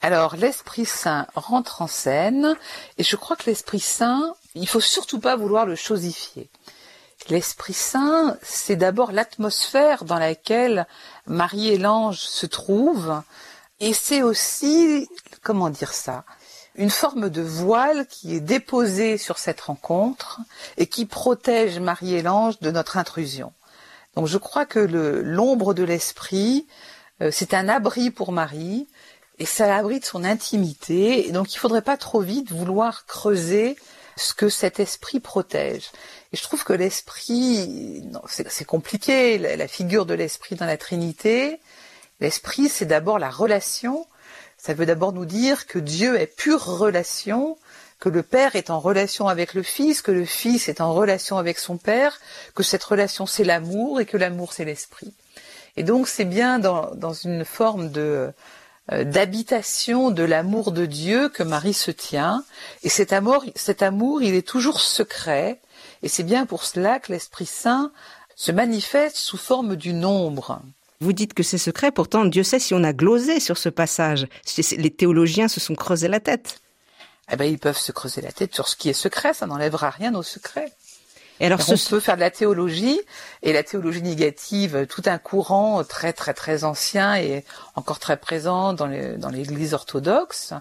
Alors, 0.00 0.36
l'Esprit 0.36 0.86
Saint 0.86 1.26
rentre 1.34 1.82
en 1.82 1.86
scène, 1.86 2.56
et 2.98 3.02
je 3.02 3.16
crois 3.16 3.36
que 3.36 3.46
l'Esprit 3.46 3.80
Saint, 3.80 4.34
il 4.54 4.68
faut 4.68 4.80
surtout 4.80 5.20
pas 5.20 5.36
vouloir 5.36 5.66
le 5.66 5.74
chosifier. 5.74 6.48
L'Esprit 7.28 7.72
Saint, 7.72 8.36
c'est 8.42 8.76
d'abord 8.76 9.10
l'atmosphère 9.10 10.04
dans 10.04 10.18
laquelle 10.18 10.86
Marie 11.26 11.68
et 11.68 11.78
l'ange 11.78 12.20
se 12.20 12.46
trouvent, 12.46 13.20
et 13.80 13.92
c'est 13.92 14.22
aussi, 14.22 15.08
comment 15.42 15.70
dire 15.70 15.92
ça, 15.92 16.24
une 16.76 16.90
forme 16.90 17.30
de 17.30 17.42
voile 17.42 18.06
qui 18.06 18.34
est 18.34 18.40
déposée 18.40 19.18
sur 19.18 19.38
cette 19.38 19.60
rencontre 19.60 20.40
et 20.76 20.86
qui 20.86 21.06
protège 21.06 21.78
Marie 21.78 22.14
et 22.14 22.22
l'ange 22.22 22.58
de 22.60 22.70
notre 22.70 22.96
intrusion. 22.96 23.52
Donc 24.14 24.26
je 24.26 24.38
crois 24.38 24.66
que 24.66 24.78
l'ombre 24.78 25.74
de 25.74 25.84
l'esprit, 25.84 26.66
euh, 27.22 27.30
c'est 27.32 27.54
un 27.54 27.68
abri 27.68 28.10
pour 28.10 28.32
Marie 28.32 28.88
et 29.38 29.46
ça 29.46 29.66
l'abri 29.66 30.00
de 30.00 30.04
son 30.04 30.24
intimité. 30.24 31.28
Et 31.28 31.32
donc 31.32 31.54
il 31.54 31.58
faudrait 31.58 31.82
pas 31.82 31.96
trop 31.96 32.20
vite 32.20 32.50
vouloir 32.50 33.06
creuser 33.06 33.76
ce 34.16 34.32
que 34.32 34.48
cet 34.48 34.80
esprit 34.80 35.20
protège. 35.20 35.90
Et 36.32 36.36
je 36.36 36.42
trouve 36.42 36.64
que 36.64 36.72
l'esprit, 36.72 38.02
c'est 38.26 38.64
compliqué, 38.64 39.38
la 39.38 39.68
figure 39.68 40.06
de 40.06 40.14
l'esprit 40.14 40.56
dans 40.56 40.64
la 40.64 40.78
Trinité. 40.78 41.60
L'esprit, 42.20 42.70
c'est 42.70 42.86
d'abord 42.86 43.18
la 43.18 43.28
relation 43.28 44.06
ça 44.66 44.74
veut 44.74 44.84
d'abord 44.84 45.12
nous 45.12 45.26
dire 45.26 45.68
que 45.68 45.78
Dieu 45.78 46.18
est 46.18 46.26
pure 46.26 46.64
relation, 46.64 47.56
que 48.00 48.08
le 48.08 48.24
Père 48.24 48.56
est 48.56 48.68
en 48.68 48.80
relation 48.80 49.28
avec 49.28 49.54
le 49.54 49.62
Fils, 49.62 50.02
que 50.02 50.10
le 50.10 50.24
Fils 50.24 50.68
est 50.68 50.80
en 50.80 50.92
relation 50.92 51.38
avec 51.38 51.60
son 51.60 51.76
Père, 51.76 52.18
que 52.56 52.64
cette 52.64 52.82
relation 52.82 53.26
c'est 53.26 53.44
l'amour 53.44 54.00
et 54.00 54.06
que 54.06 54.16
l'amour 54.16 54.52
c'est 54.52 54.64
l'esprit. 54.64 55.14
Et 55.76 55.84
donc 55.84 56.08
c'est 56.08 56.24
bien 56.24 56.58
dans, 56.58 57.12
une 57.12 57.44
forme 57.44 57.92
de 57.92 58.32
euh, 58.90 59.04
d'habitation 59.04 60.10
de 60.10 60.24
l'amour 60.24 60.72
de 60.72 60.84
Dieu 60.84 61.28
que 61.28 61.44
Marie 61.44 61.72
se 61.72 61.92
tient. 61.92 62.42
Et 62.82 62.88
cet 62.88 63.12
amour, 63.12 63.44
cet 63.54 63.82
amour, 63.82 64.20
il 64.20 64.34
est 64.34 64.48
toujours 64.48 64.80
secret. 64.80 65.60
Et 66.02 66.08
c'est 66.08 66.24
bien 66.24 66.44
pour 66.44 66.64
cela 66.64 66.98
que 66.98 67.12
l'Esprit 67.12 67.46
Saint 67.46 67.92
se 68.34 68.50
manifeste 68.50 69.16
sous 69.16 69.38
forme 69.38 69.76
du 69.76 69.92
nombre. 69.92 70.60
Vous 71.00 71.12
dites 71.12 71.34
que 71.34 71.42
c'est 71.42 71.58
secret, 71.58 71.92
pourtant 71.92 72.24
Dieu 72.24 72.42
sait 72.42 72.58
si 72.58 72.74
on 72.74 72.82
a 72.82 72.92
glosé 72.92 73.40
sur 73.40 73.58
ce 73.58 73.68
passage. 73.68 74.26
Les 74.76 74.90
théologiens 74.90 75.48
se 75.48 75.60
sont 75.60 75.74
creusés 75.74 76.08
la 76.08 76.20
tête. 76.20 76.60
Eh 77.30 77.36
ben, 77.36 77.44
ils 77.44 77.58
peuvent 77.58 77.78
se 77.78 77.92
creuser 77.92 78.20
la 78.20 78.32
tête 78.32 78.54
sur 78.54 78.68
ce 78.68 78.76
qui 78.76 78.88
est 78.88 78.94
secret, 78.94 79.34
ça 79.34 79.46
n'enlèvera 79.46 79.90
rien 79.90 80.14
au 80.14 80.22
secret. 80.22 80.72
Et 81.38 81.46
alors, 81.46 81.60
on 81.68 81.76
peut 81.90 82.00
faire 82.00 82.14
de 82.14 82.20
la 82.20 82.30
théologie 82.30 82.98
et 83.42 83.52
la 83.52 83.62
théologie 83.62 84.00
négative, 84.00 84.86
tout 84.88 85.02
un 85.04 85.18
courant 85.18 85.84
très 85.84 86.14
très 86.14 86.32
très 86.32 86.64
ancien 86.64 87.16
et 87.16 87.44
encore 87.74 87.98
très 87.98 88.16
présent 88.16 88.72
dans 88.72 88.86
l'Église 88.86 89.74
orthodoxe, 89.74 90.54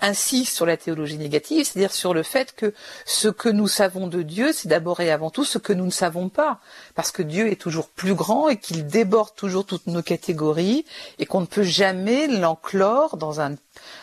ainsi 0.00 0.44
sur 0.44 0.66
la 0.66 0.76
théologie 0.76 1.18
négative, 1.18 1.64
c'est-à-dire 1.64 1.92
sur 1.92 2.14
le 2.14 2.22
fait 2.22 2.54
que 2.54 2.74
ce 3.04 3.28
que 3.28 3.48
nous 3.48 3.68
savons 3.68 4.06
de 4.06 4.22
Dieu, 4.22 4.52
c'est 4.52 4.68
d'abord 4.68 5.00
et 5.00 5.10
avant 5.10 5.30
tout 5.30 5.44
ce 5.44 5.58
que 5.58 5.72
nous 5.72 5.84
ne 5.86 5.90
savons 5.90 6.28
pas, 6.28 6.60
parce 6.94 7.10
que 7.10 7.22
Dieu 7.22 7.50
est 7.50 7.60
toujours 7.60 7.88
plus 7.88 8.14
grand 8.14 8.48
et 8.48 8.58
qu'il 8.58 8.86
déborde 8.86 9.34
toujours 9.34 9.66
toutes 9.66 9.86
nos 9.86 10.02
catégories 10.02 10.84
et 11.18 11.26
qu'on 11.26 11.40
ne 11.40 11.46
peut 11.46 11.62
jamais 11.62 12.26
l'enclore 12.26 13.16
dans 13.16 13.40
un 13.40 13.56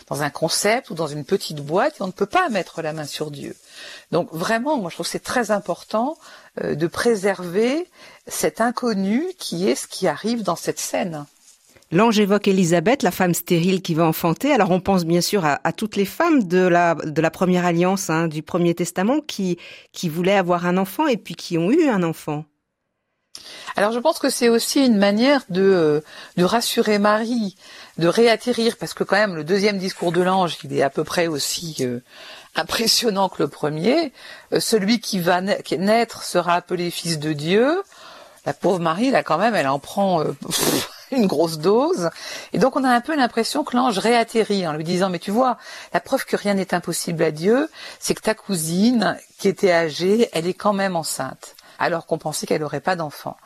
dans 0.07 0.23
un 0.23 0.29
concept 0.29 0.89
ou 0.89 0.95
dans 0.95 1.07
une 1.07 1.25
petite 1.25 1.59
boîte 1.59 1.97
et 1.99 2.01
on 2.01 2.07
ne 2.07 2.11
peut 2.11 2.25
pas 2.25 2.49
mettre 2.49 2.81
la 2.81 2.93
main 2.93 3.05
sur 3.05 3.29
Dieu. 3.29 3.55
Donc 4.11 4.29
vraiment, 4.31 4.77
moi 4.77 4.89
je 4.89 4.95
trouve 4.95 5.07
c'est 5.07 5.19
très 5.19 5.51
important 5.51 6.17
euh, 6.63 6.75
de 6.75 6.87
préserver 6.87 7.89
cet 8.27 8.61
inconnu 8.61 9.25
qui 9.37 9.69
est 9.69 9.75
ce 9.75 9.87
qui 9.87 10.07
arrive 10.07 10.43
dans 10.43 10.55
cette 10.55 10.79
scène. 10.79 11.25
L'ange 11.89 12.19
évoque 12.19 12.49
Élisabeth, 12.49 13.01
la 13.01 13.11
femme 13.11 13.33
stérile 13.33 13.81
qui 13.81 13.93
va 13.93 14.05
enfanter. 14.05 14.51
Alors 14.51 14.71
on 14.71 14.81
pense 14.81 15.05
bien 15.05 15.21
sûr 15.21 15.45
à, 15.45 15.71
toutes 15.71 15.95
les 15.95 16.05
femmes 16.05 16.43
de 16.43 16.59
la, 16.59 16.95
de 16.95 17.21
la 17.21 17.31
première 17.31 17.65
alliance, 17.65 18.09
hein, 18.09 18.27
du 18.27 18.43
Premier 18.43 18.75
Testament, 18.75 19.21
qui, 19.21 19.57
qui 19.93 20.09
voulaient 20.09 20.35
avoir 20.35 20.65
un 20.65 20.75
enfant 20.75 21.07
et 21.07 21.15
puis 21.15 21.35
qui 21.35 21.57
ont 21.57 21.71
eu 21.71 21.87
un 21.87 22.03
enfant. 22.03 22.43
Alors 23.77 23.93
je 23.93 23.99
pense 23.99 24.19
que 24.19 24.29
c'est 24.29 24.49
aussi 24.49 24.85
une 24.85 24.97
manière 24.97 25.43
de, 25.49 25.61
euh, 25.61 26.01
de 26.35 26.43
rassurer 26.43 26.99
Marie, 26.99 27.55
de 27.97 28.07
réatterrir, 28.07 28.75
parce 28.75 28.93
que 28.93 29.05
quand 29.05 29.15
même 29.15 29.35
le 29.35 29.45
deuxième 29.45 29.77
discours 29.77 30.11
de 30.11 30.21
l'ange, 30.21 30.57
il 30.65 30.73
est 30.73 30.81
à 30.81 30.89
peu 30.89 31.05
près 31.05 31.27
aussi 31.27 31.77
euh, 31.81 31.99
impressionnant 32.55 33.29
que 33.29 33.41
le 33.41 33.47
premier. 33.47 34.11
Euh, 34.51 34.59
celui 34.59 34.99
qui 34.99 35.19
va 35.19 35.39
naître 35.39 36.23
sera 36.23 36.55
appelé 36.55 36.91
fils 36.91 37.17
de 37.17 37.31
Dieu. 37.31 37.81
La 38.45 38.53
pauvre 38.53 38.79
Marie, 38.79 39.11
là 39.11 39.23
quand 39.23 39.37
même, 39.37 39.55
elle 39.55 39.67
en 39.67 39.79
prend 39.79 40.23
une 41.11 41.27
grosse 41.27 41.59
dose. 41.59 42.09
Et 42.53 42.59
donc 42.59 42.75
on 42.75 42.83
a 42.83 42.89
un 42.89 43.01
peu 43.01 43.15
l'impression 43.15 43.63
que 43.63 43.75
l'ange 43.75 43.97
réatterrit 43.97 44.67
en 44.67 44.73
lui 44.73 44.83
disant 44.83 45.09
mais 45.09 45.19
tu 45.19 45.31
vois, 45.31 45.57
la 45.93 45.99
preuve 45.99 46.25
que 46.25 46.35
rien 46.35 46.53
n'est 46.53 46.73
impossible 46.73 47.23
à 47.23 47.31
Dieu, 47.31 47.69
c'est 47.99 48.13
que 48.13 48.21
ta 48.21 48.33
cousine 48.33 49.17
qui 49.37 49.47
était 49.47 49.71
âgée, 49.71 50.29
elle 50.33 50.47
est 50.47 50.53
quand 50.53 50.73
même 50.73 50.95
enceinte 50.95 51.55
alors 51.79 52.05
qu'on 52.05 52.17
pensait 52.17 52.47
qu'elle 52.47 52.61
n'aurait 52.61 52.79
pas 52.79 52.95
d'enfant. 52.95 53.37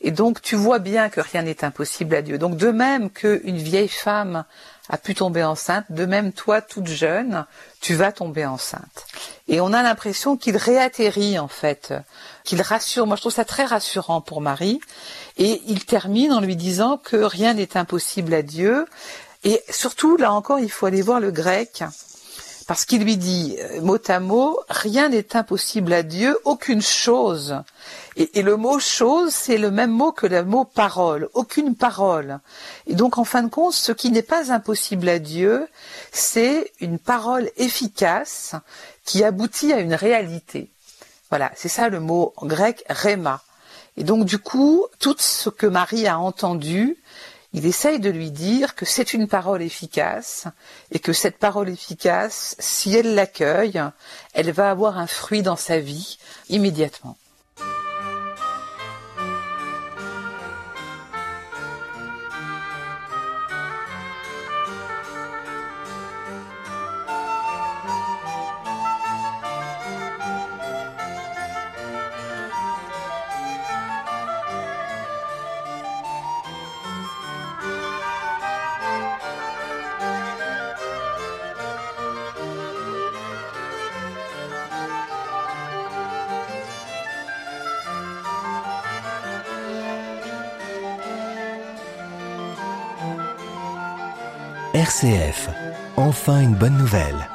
Et 0.00 0.10
donc 0.10 0.40
tu 0.40 0.56
vois 0.56 0.78
bien 0.78 1.08
que 1.08 1.20
rien 1.20 1.42
n'est 1.42 1.64
impossible 1.64 2.14
à 2.14 2.22
Dieu. 2.22 2.38
Donc 2.38 2.56
de 2.56 2.70
même 2.70 3.10
qu'une 3.10 3.56
vieille 3.56 3.88
femme 3.88 4.44
a 4.88 4.98
pu 4.98 5.14
tomber 5.14 5.44
enceinte, 5.44 5.86
de 5.90 6.04
même 6.04 6.32
toi, 6.32 6.60
toute 6.60 6.88
jeune, 6.88 7.46
tu 7.80 7.94
vas 7.94 8.10
tomber 8.10 8.44
enceinte. 8.44 9.06
Et 9.46 9.60
on 9.60 9.72
a 9.72 9.82
l'impression 9.82 10.36
qu'il 10.36 10.56
réatterrit 10.56 11.38
en 11.38 11.48
fait, 11.48 11.94
qu'il 12.50 12.62
rassure. 12.62 13.06
Moi 13.06 13.14
je 13.14 13.22
trouve 13.22 13.32
ça 13.32 13.44
très 13.44 13.64
rassurant 13.64 14.20
pour 14.20 14.40
Marie. 14.40 14.80
Et 15.38 15.62
il 15.68 15.84
termine 15.84 16.32
en 16.32 16.40
lui 16.40 16.56
disant 16.56 16.98
que 16.98 17.16
rien 17.16 17.54
n'est 17.54 17.76
impossible 17.76 18.34
à 18.34 18.42
Dieu. 18.42 18.86
Et 19.44 19.62
surtout, 19.70 20.16
là 20.16 20.32
encore, 20.32 20.58
il 20.58 20.70
faut 20.70 20.86
aller 20.86 21.00
voir 21.00 21.20
le 21.20 21.30
grec 21.30 21.84
parce 22.66 22.84
qu'il 22.84 23.02
lui 23.02 23.16
dit 23.16 23.56
euh, 23.58 23.80
mot 23.80 23.98
à 24.08 24.20
mot, 24.20 24.58
rien 24.68 25.08
n'est 25.08 25.36
impossible 25.36 25.92
à 25.92 26.02
Dieu, 26.02 26.36
aucune 26.44 26.82
chose. 26.82 27.62
Et, 28.16 28.42
le 28.42 28.56
mot 28.56 28.78
chose, 28.80 29.32
c'est 29.32 29.58
le 29.58 29.70
même 29.70 29.90
mot 29.90 30.12
que 30.12 30.26
le 30.26 30.44
mot 30.44 30.64
parole, 30.64 31.28
aucune 31.34 31.74
parole. 31.74 32.40
Et 32.86 32.94
donc, 32.94 33.18
en 33.18 33.24
fin 33.24 33.42
de 33.42 33.48
compte, 33.48 33.74
ce 33.74 33.92
qui 33.92 34.10
n'est 34.10 34.22
pas 34.22 34.52
impossible 34.52 35.08
à 35.08 35.18
Dieu, 35.18 35.66
c'est 36.12 36.72
une 36.80 36.98
parole 36.98 37.50
efficace 37.56 38.54
qui 39.04 39.24
aboutit 39.24 39.72
à 39.72 39.80
une 39.80 39.94
réalité. 39.94 40.70
Voilà, 41.30 41.52
c'est 41.54 41.68
ça 41.68 41.88
le 41.88 42.00
mot 42.00 42.34
grec 42.42 42.84
rema. 42.88 43.42
Et 43.96 44.04
donc, 44.04 44.24
du 44.24 44.38
coup, 44.38 44.86
tout 44.98 45.16
ce 45.18 45.48
que 45.48 45.66
Marie 45.66 46.06
a 46.06 46.18
entendu, 46.18 46.96
il 47.52 47.66
essaye 47.66 47.98
de 47.98 48.10
lui 48.10 48.30
dire 48.30 48.74
que 48.74 48.84
c'est 48.84 49.12
une 49.12 49.26
parole 49.26 49.62
efficace 49.62 50.46
et 50.92 50.98
que 50.98 51.12
cette 51.12 51.38
parole 51.38 51.68
efficace, 51.68 52.56
si 52.58 52.94
elle 52.94 53.14
l'accueille, 53.14 53.82
elle 54.34 54.52
va 54.52 54.70
avoir 54.70 54.98
un 54.98 55.06
fruit 55.06 55.42
dans 55.42 55.56
sa 55.56 55.80
vie 55.80 56.18
immédiatement. 56.48 57.16
RCF. 94.80 95.50
Enfin 95.98 96.40
une 96.40 96.54
bonne 96.54 96.78
nouvelle. 96.78 97.28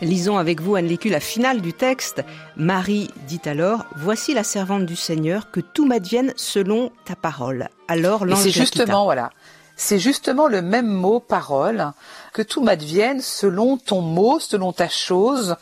Lisons 0.00 0.38
avec 0.38 0.62
vous, 0.62 0.74
Anne 0.74 0.86
Lécu, 0.86 1.10
la 1.10 1.20
finale 1.20 1.60
du 1.60 1.74
texte. 1.74 2.24
Marie 2.56 3.10
dit 3.26 3.42
alors 3.44 3.84
Voici 3.94 4.32
la 4.32 4.42
servante 4.42 4.86
du 4.86 4.96
Seigneur, 4.96 5.50
que 5.50 5.60
tout 5.60 5.84
m'advienne 5.84 6.32
selon 6.34 6.92
ta 7.04 7.14
parole. 7.14 7.68
Alors 7.88 8.24
l'ange. 8.24 8.40
C'est 8.40 8.50
justement, 8.50 9.04
voilà. 9.04 9.32
C'est 9.76 9.98
justement 9.98 10.46
le 10.46 10.62
même 10.62 10.88
mot, 10.88 11.20
parole, 11.20 11.92
que 12.32 12.40
tout 12.40 12.62
m'advienne 12.62 13.20
selon 13.20 13.76
ton 13.76 14.00
mot, 14.00 14.40
selon 14.40 14.72
ta 14.72 14.88
chose. 14.88 15.56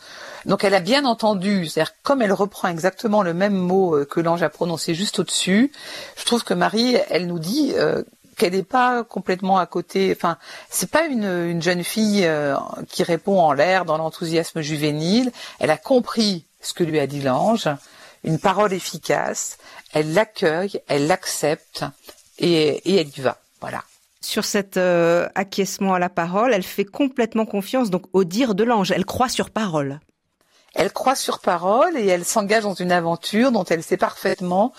Donc 0.45 0.63
elle 0.63 0.75
a 0.75 0.79
bien 0.79 1.03
entendu, 1.03 1.65
c'est-à-dire 1.65 1.93
comme 2.03 2.21
elle 2.21 2.31
reprend 2.31 2.69
exactement 2.69 3.21
le 3.21 3.33
même 3.33 3.53
mot 3.53 3.97
euh, 3.97 4.05
que 4.05 4.21
l'ange 4.21 4.43
a 4.43 4.49
prononcé 4.49 4.95
juste 4.95 5.19
au-dessus, 5.19 5.73
je 6.15 6.23
trouve 6.23 6.45
que 6.45 6.53
Marie, 6.53 6.95
elle 7.09 7.27
nous 7.27 7.39
dit 7.39 7.73
euh, 7.75 8.03
qu'elle 8.37 8.53
n'est 8.53 8.63
pas 8.63 9.03
complètement 9.03 9.57
à 9.57 9.65
côté. 9.65 10.13
Enfin, 10.15 10.37
c'est 10.69 10.89
pas 10.89 11.05
une, 11.05 11.25
une, 11.25 11.61
jeune 11.61 11.83
fille 11.83 12.25
euh, 12.25 12.55
qui 12.87 13.03
répond 13.03 13.39
en 13.39 13.51
l'air 13.51 13.83
dans 13.83 13.97
l'enthousiasme 13.97 14.61
juvénile. 14.61 15.31
Elle 15.59 15.71
a 15.71 15.77
compris 15.77 16.45
ce 16.61 16.73
que 16.73 16.83
lui 16.83 16.99
a 16.99 17.07
dit 17.07 17.21
l'ange, 17.21 17.67
une 18.23 18.39
parole 18.39 18.73
efficace. 18.73 19.57
Elle 19.91 20.13
l'accueille, 20.13 20.79
elle 20.87 21.07
l'accepte 21.07 21.83
et, 22.37 22.91
et, 22.91 23.01
elle 23.01 23.09
y 23.09 23.21
va. 23.21 23.37
Voilà. 23.59 23.83
Sur 24.21 24.45
cet 24.45 24.77
euh, 24.77 25.27
acquiescement 25.35 25.93
à 25.93 25.99
la 25.99 26.09
parole, 26.09 26.53
elle 26.53 26.63
fait 26.63 26.85
complètement 26.85 27.45
confiance 27.45 27.89
donc 27.89 28.03
au 28.13 28.23
dire 28.23 28.55
de 28.55 28.63
l'ange. 28.63 28.91
Elle 28.91 29.05
croit 29.05 29.29
sur 29.29 29.49
parole. 29.49 29.99
Elle 30.75 30.91
croit 30.91 31.15
sur 31.15 31.39
parole 31.39 31.97
et 31.97 32.05
elle 32.05 32.25
s'engage 32.25 32.63
dans 32.63 32.75
une 32.75 32.91
aventure 32.91 33.51
dont 33.51 33.63
elle 33.63 33.81
sait 33.81 33.97
parfaitement 33.97 34.73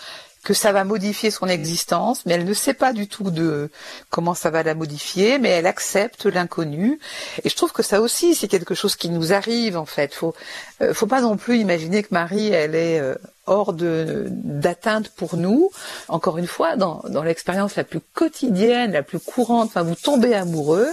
que 0.44 0.54
ça 0.54 0.72
va 0.72 0.84
modifier 0.84 1.30
son 1.30 1.46
existence, 1.46 2.24
mais 2.24 2.34
elle 2.34 2.44
ne 2.44 2.54
sait 2.54 2.74
pas 2.74 2.92
du 2.92 3.08
tout 3.08 3.30
de 3.30 3.70
comment 4.10 4.34
ça 4.34 4.50
va 4.50 4.62
la 4.62 4.74
modifier, 4.74 5.38
mais 5.38 5.50
elle 5.50 5.66
accepte 5.66 6.26
l'inconnu. 6.26 6.98
Et 7.44 7.48
je 7.48 7.56
trouve 7.56 7.72
que 7.72 7.82
ça 7.82 8.00
aussi, 8.00 8.34
c'est 8.34 8.48
quelque 8.48 8.74
chose 8.74 8.96
qui 8.96 9.10
nous 9.10 9.32
arrive 9.32 9.76
en 9.76 9.86
fait. 9.86 10.14
Faut, 10.14 10.34
euh, 10.80 10.94
faut 10.94 11.06
pas 11.06 11.20
non 11.20 11.36
plus 11.36 11.58
imaginer 11.58 12.02
que 12.02 12.08
Marie, 12.12 12.48
elle 12.48 12.74
est 12.74 13.00
euh, 13.00 13.14
hors 13.46 13.72
de 13.72 14.26
d'atteinte 14.30 15.10
pour 15.10 15.36
nous. 15.36 15.70
Encore 16.08 16.38
une 16.38 16.46
fois, 16.46 16.76
dans, 16.76 17.02
dans 17.08 17.22
l'expérience 17.22 17.76
la 17.76 17.84
plus 17.84 18.00
quotidienne, 18.00 18.92
la 18.92 19.02
plus 19.02 19.18
courante, 19.18 19.68
enfin, 19.68 19.82
vous 19.82 19.96
tombez 19.96 20.34
amoureux 20.34 20.88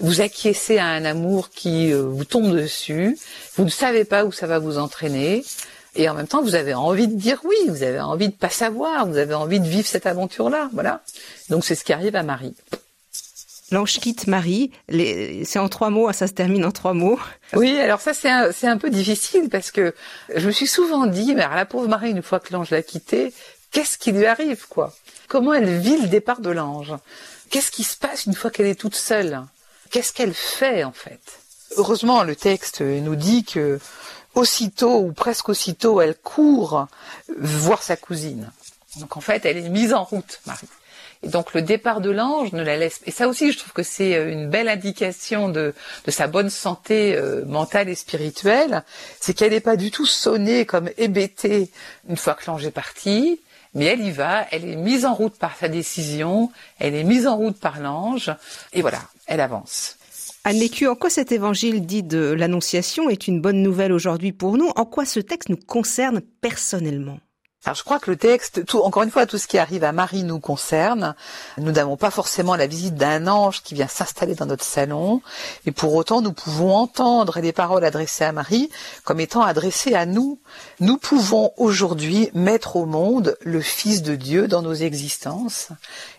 vous 0.00 0.20
acquiescez 0.20 0.78
à 0.78 0.86
un 0.86 1.04
amour 1.04 1.50
qui 1.50 1.92
euh, 1.92 2.02
vous 2.02 2.24
tombe 2.24 2.54
dessus, 2.54 3.18
vous 3.56 3.64
ne 3.64 3.70
savez 3.70 4.04
pas 4.04 4.24
où 4.24 4.32
ça 4.32 4.46
va 4.46 4.58
vous 4.58 4.78
entraîner, 4.78 5.44
et 5.94 6.08
en 6.08 6.14
même 6.14 6.28
temps, 6.28 6.42
vous 6.42 6.54
avez 6.54 6.74
envie 6.74 7.08
de 7.08 7.14
dire 7.14 7.40
oui, 7.44 7.56
vous 7.68 7.82
avez 7.82 8.00
envie 8.00 8.28
de 8.28 8.34
pas 8.34 8.50
savoir, 8.50 9.06
vous 9.06 9.16
avez 9.16 9.34
envie 9.34 9.60
de 9.60 9.66
vivre 9.66 9.86
cette 9.86 10.06
aventure-là, 10.06 10.70
voilà. 10.72 11.02
Donc 11.48 11.64
c'est 11.64 11.74
ce 11.74 11.84
qui 11.84 11.92
arrive 11.92 12.16
à 12.16 12.22
Marie. 12.22 12.54
L'ange 13.70 13.98
quitte 13.98 14.26
Marie, 14.26 14.70
c'est 14.88 15.58
en 15.58 15.68
trois 15.68 15.90
mots, 15.90 16.10
ça 16.12 16.26
se 16.26 16.32
termine 16.32 16.64
en 16.64 16.70
trois 16.70 16.94
mots. 16.94 17.18
Oui, 17.52 17.78
alors 17.78 18.00
ça 18.00 18.14
c'est 18.14 18.30
un, 18.30 18.50
un, 18.62 18.78
peu 18.78 18.88
difficile 18.88 19.50
parce 19.50 19.70
que 19.70 19.94
je 20.34 20.46
me 20.46 20.52
suis 20.52 20.66
souvent 20.66 21.06
dit, 21.06 21.34
mais 21.34 21.42
alors 21.42 21.56
la 21.56 21.66
pauvre 21.66 21.88
Marie, 21.88 22.10
une 22.10 22.22
fois 22.22 22.40
que 22.40 22.52
l'ange 22.52 22.70
l'a 22.70 22.82
quittée, 22.82 23.32
qu'est-ce 23.70 23.98
qui 23.98 24.12
lui 24.12 24.24
arrive 24.24 24.66
quoi? 24.68 24.94
Comment 25.28 25.52
elle 25.52 25.78
vit 25.78 26.00
le 26.00 26.08
départ 26.08 26.40
de 26.40 26.50
l'ange? 26.50 26.94
Qu'est-ce 27.50 27.70
qui 27.70 27.84
se 27.84 27.96
passe 27.96 28.24
une 28.24 28.34
fois 28.34 28.50
qu'elle 28.50 28.66
est 28.66 28.78
toute 28.80 28.94
seule? 28.94 29.42
Qu'est-ce 29.90 30.14
qu'elle 30.14 30.34
fait 30.34 30.84
en 30.84 30.92
fait? 30.92 31.20
Heureusement, 31.76 32.22
le 32.22 32.34
texte 32.34 32.80
nous 32.80 33.16
dit 33.16 33.44
que 33.44 33.78
aussitôt 34.38 35.00
ou 35.00 35.12
presque 35.12 35.48
aussitôt, 35.48 36.00
elle 36.00 36.14
court 36.14 36.86
voir 37.38 37.82
sa 37.82 37.96
cousine. 37.96 38.50
Donc 38.96 39.16
en 39.16 39.20
fait, 39.20 39.44
elle 39.44 39.56
est 39.58 39.68
mise 39.68 39.92
en 39.92 40.04
route, 40.04 40.40
Marie. 40.46 40.68
Et 41.24 41.28
donc 41.28 41.52
le 41.52 41.62
départ 41.62 42.00
de 42.00 42.10
l'ange 42.10 42.52
ne 42.52 42.62
la 42.62 42.76
laisse. 42.76 43.00
Et 43.04 43.10
ça 43.10 43.26
aussi, 43.26 43.50
je 43.50 43.58
trouve 43.58 43.72
que 43.72 43.82
c'est 43.82 44.14
euh, 44.14 44.30
une 44.30 44.48
belle 44.48 44.68
indication 44.68 45.48
de, 45.48 45.74
sa 46.06 46.28
bonne 46.28 46.48
santé 46.48 47.16
euh, 47.16 47.44
mentale 47.44 47.88
et 47.88 47.96
spirituelle. 47.96 48.84
C'est 49.20 49.34
qu'elle 49.34 49.50
n'est 49.50 49.60
pas 49.60 49.76
du 49.76 49.90
tout 49.90 50.06
sonnée 50.06 50.64
comme 50.64 50.88
hébétée 50.96 51.70
une 52.08 52.16
fois 52.16 52.34
que 52.34 52.48
l'ange 52.48 52.64
est 52.64 52.70
parti. 52.70 53.40
Mais 53.74 53.86
elle 53.86 54.00
y 54.00 54.12
va, 54.12 54.46
elle 54.50 54.64
est 54.64 54.76
mise 54.76 55.04
en 55.04 55.14
route 55.14 55.36
par 55.36 55.56
sa 55.56 55.68
décision, 55.68 56.50
elle 56.78 56.94
est 56.94 57.04
mise 57.04 57.26
en 57.26 57.36
route 57.36 57.60
par 57.60 57.80
l'ange, 57.80 58.32
et 58.72 58.80
voilà, 58.80 58.98
elle 59.26 59.42
avance. 59.42 59.97
Anne 60.44 60.62
en 60.86 60.94
quoi 60.94 61.10
cet 61.10 61.32
évangile 61.32 61.84
dit 61.84 62.02
de 62.02 62.18
l'Annonciation 62.32 63.10
est 63.10 63.28
une 63.28 63.40
bonne 63.40 63.62
nouvelle 63.62 63.92
aujourd'hui 63.92 64.32
pour 64.32 64.56
nous? 64.56 64.70
En 64.76 64.84
quoi 64.84 65.04
ce 65.04 65.20
texte 65.20 65.48
nous 65.48 65.56
concerne 65.56 66.20
personnellement? 66.40 67.18
Alors 67.64 67.74
je 67.74 67.82
crois 67.82 67.98
que 67.98 68.10
le 68.10 68.16
texte, 68.16 68.64
tout, 68.64 68.78
encore 68.78 69.02
une 69.02 69.10
fois, 69.10 69.26
tout 69.26 69.36
ce 69.36 69.48
qui 69.48 69.58
arrive 69.58 69.82
à 69.82 69.90
Marie 69.90 70.22
nous 70.22 70.38
concerne. 70.38 71.16
Nous 71.58 71.72
n'avons 71.72 71.96
pas 71.96 72.12
forcément 72.12 72.54
la 72.54 72.68
visite 72.68 72.94
d'un 72.94 73.26
ange 73.26 73.62
qui 73.64 73.74
vient 73.74 73.88
s'installer 73.88 74.36
dans 74.36 74.46
notre 74.46 74.64
salon, 74.64 75.20
et 75.66 75.72
pour 75.72 75.94
autant 75.94 76.22
nous 76.22 76.32
pouvons 76.32 76.74
entendre 76.74 77.40
les 77.40 77.52
paroles 77.52 77.84
adressées 77.84 78.24
à 78.24 78.32
Marie 78.32 78.70
comme 79.04 79.18
étant 79.18 79.42
adressées 79.42 79.94
à 79.94 80.06
nous. 80.06 80.38
Nous 80.78 80.98
pouvons 80.98 81.50
aujourd'hui 81.56 82.30
mettre 82.32 82.76
au 82.76 82.86
monde 82.86 83.36
le 83.42 83.60
Fils 83.60 84.02
de 84.02 84.14
Dieu 84.14 84.46
dans 84.46 84.62
nos 84.62 84.74
existences, 84.74 85.70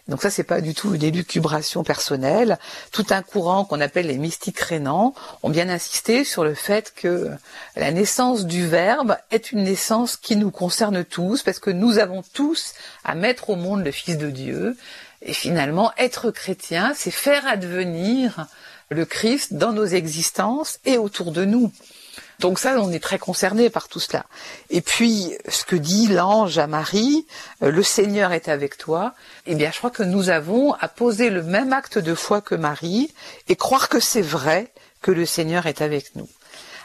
donc 0.09 0.23
ça, 0.23 0.31
c'est 0.31 0.43
pas 0.43 0.59
du 0.59 0.73
tout 0.73 0.95
une 0.95 1.03
élucubration 1.03 1.83
personnelle. 1.83 2.57
Tout 2.91 3.05
un 3.11 3.21
courant 3.21 3.63
qu'on 3.63 3.79
appelle 3.79 4.07
les 4.07 4.17
mystiques 4.17 4.59
rénants 4.59 5.13
ont 5.43 5.49
bien 5.49 5.69
insisté 5.69 6.23
sur 6.23 6.43
le 6.43 6.55
fait 6.55 6.93
que 6.95 7.29
la 7.75 7.91
naissance 7.91 8.45
du 8.45 8.67
Verbe 8.67 9.17
est 9.29 9.51
une 9.51 9.63
naissance 9.63 10.17
qui 10.17 10.35
nous 10.35 10.49
concerne 10.49 11.05
tous, 11.05 11.43
parce 11.43 11.59
que 11.59 11.69
nous 11.69 11.99
avons 11.99 12.23
tous 12.33 12.73
à 13.03 13.13
mettre 13.13 13.51
au 13.51 13.55
monde 13.55 13.85
le 13.85 13.91
Fils 13.91 14.17
de 14.17 14.31
Dieu. 14.31 14.75
Et 15.21 15.33
finalement, 15.33 15.91
être 15.97 16.31
chrétien, 16.31 16.93
c'est 16.95 17.11
faire 17.11 17.45
advenir 17.45 18.47
le 18.89 19.05
Christ 19.05 19.53
dans 19.53 19.73
nos 19.73 19.85
existences 19.85 20.79
et 20.85 20.97
autour 20.97 21.31
de 21.31 21.45
nous. 21.45 21.71
Donc 22.39 22.57
ça, 22.57 22.79
on 22.79 22.91
est 22.91 23.03
très 23.03 23.19
concerné 23.19 23.69
par 23.69 23.89
tout 23.89 23.99
cela. 23.99 24.25
Et 24.69 24.81
puis, 24.81 25.33
ce 25.49 25.65
que 25.65 25.75
dit 25.75 26.07
l'ange 26.07 26.57
à 26.57 26.67
Marie, 26.67 27.27
euh, 27.61 27.71
le 27.71 27.83
Seigneur 27.83 28.31
est 28.31 28.47
avec 28.47 28.77
toi, 28.77 29.13
eh 29.45 29.55
bien, 29.55 29.71
je 29.71 29.77
crois 29.77 29.91
que 29.91 30.03
nous 30.03 30.29
avons 30.29 30.73
à 30.73 30.87
poser 30.87 31.29
le 31.29 31.43
même 31.43 31.73
acte 31.73 31.97
de 31.97 32.15
foi 32.15 32.41
que 32.41 32.55
Marie 32.55 33.13
et 33.49 33.55
croire 33.55 33.89
que 33.89 33.99
c'est 33.99 34.21
vrai 34.21 34.71
que 35.01 35.11
le 35.11 35.25
Seigneur 35.25 35.65
est 35.65 35.81
avec 35.81 36.15
nous. 36.15 36.29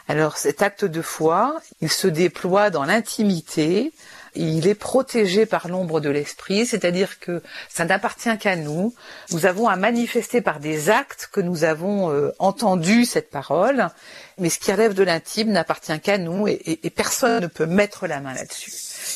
Alors 0.07 0.37
cet 0.37 0.61
acte 0.61 0.85
de 0.85 1.01
foi, 1.01 1.55
il 1.81 1.91
se 1.91 2.07
déploie 2.07 2.69
dans 2.69 2.83
l'intimité, 2.83 3.91
il 4.35 4.67
est 4.67 4.75
protégé 4.75 5.45
par 5.45 5.67
l'ombre 5.67 5.99
de 5.99 6.09
l'esprit, 6.09 6.65
c'est-à-dire 6.65 7.19
que 7.19 7.41
ça 7.69 7.85
n'appartient 7.85 8.37
qu'à 8.37 8.55
nous. 8.55 8.93
Nous 9.31 9.45
avons 9.45 9.67
à 9.67 9.75
manifester 9.75 10.41
par 10.41 10.59
des 10.59 10.89
actes 10.89 11.29
que 11.31 11.41
nous 11.41 11.63
avons 11.63 12.11
euh, 12.11 12.31
entendu 12.39 13.05
cette 13.05 13.29
parole, 13.29 13.89
mais 14.37 14.49
ce 14.49 14.59
qui 14.59 14.71
relève 14.71 14.93
de 14.93 15.03
l'intime 15.03 15.51
n'appartient 15.51 15.99
qu'à 15.99 16.17
nous 16.17 16.47
et, 16.47 16.79
personne 16.95 17.43
ne 17.43 17.47
peut 17.47 17.65
mettre 17.65 18.07
la 18.07 18.19
main 18.19 18.33
là-dessus. 18.33 18.71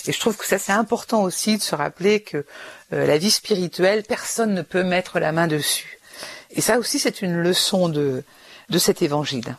Et 0.08 0.12
je 0.12 0.20
trouve 0.20 0.38
que 0.38 0.46
ça 0.46 0.58
c'est 0.58 0.72
important 0.72 1.24
aussi 1.24 1.58
de 1.58 1.62
se 1.62 1.76
rappeler 1.76 2.22
que 2.22 2.46
euh, 2.94 3.06
la 3.06 3.18
vie 3.18 3.32
spirituelle, 3.32 4.04
personne 4.04 4.54
ne 4.54 4.62
peut 4.62 4.84
mettre 4.84 5.20
la 5.20 5.32
main 5.32 5.48
dessus. 5.48 6.00
Et 6.52 6.62
ça 6.62 6.80
aussi 6.80 7.00
c'est 7.00 7.22
une 7.22 7.42
leçon 7.42 7.90
de, 7.90 8.24
de 8.70 8.78
cet 8.78 9.02
évangile. 9.02 9.56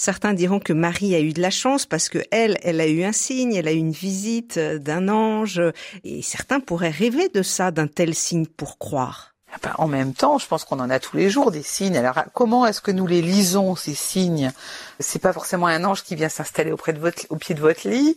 Certains 0.00 0.32
diront 0.32 0.60
que 0.60 0.72
Marie 0.72 1.14
a 1.14 1.20
eu 1.20 1.34
de 1.34 1.42
la 1.42 1.50
chance 1.50 1.84
parce 1.84 2.08
que 2.08 2.20
elle, 2.30 2.56
elle 2.62 2.80
a 2.80 2.86
eu 2.86 3.04
un 3.04 3.12
signe, 3.12 3.52
elle 3.52 3.68
a 3.68 3.72
eu 3.72 3.76
une 3.76 3.92
visite 3.92 4.58
d'un 4.58 5.10
ange, 5.10 5.60
et 6.04 6.22
certains 6.22 6.58
pourraient 6.58 6.88
rêver 6.88 7.28
de 7.28 7.42
ça, 7.42 7.70
d'un 7.70 7.86
tel 7.86 8.14
signe 8.14 8.46
pour 8.46 8.78
croire. 8.78 9.34
Ah 9.52 9.58
ben, 9.62 9.74
en 9.76 9.88
même 9.88 10.14
temps, 10.14 10.38
je 10.38 10.46
pense 10.46 10.64
qu'on 10.64 10.80
en 10.80 10.88
a 10.88 11.00
tous 11.00 11.18
les 11.18 11.28
jours 11.28 11.50
des 11.50 11.62
signes. 11.62 11.98
Alors, 11.98 12.18
comment 12.32 12.64
est-ce 12.64 12.80
que 12.80 12.90
nous 12.90 13.06
les 13.06 13.20
lisons 13.20 13.76
ces 13.76 13.92
signes? 13.92 14.52
C'est 15.00 15.18
pas 15.18 15.34
forcément 15.34 15.66
un 15.66 15.84
ange 15.84 16.02
qui 16.02 16.14
vient 16.14 16.30
s'installer 16.30 16.72
auprès 16.72 16.94
de 16.94 16.98
votre, 16.98 17.26
au 17.28 17.36
pied 17.36 17.54
de 17.54 17.60
votre 17.60 17.86
lit, 17.86 18.16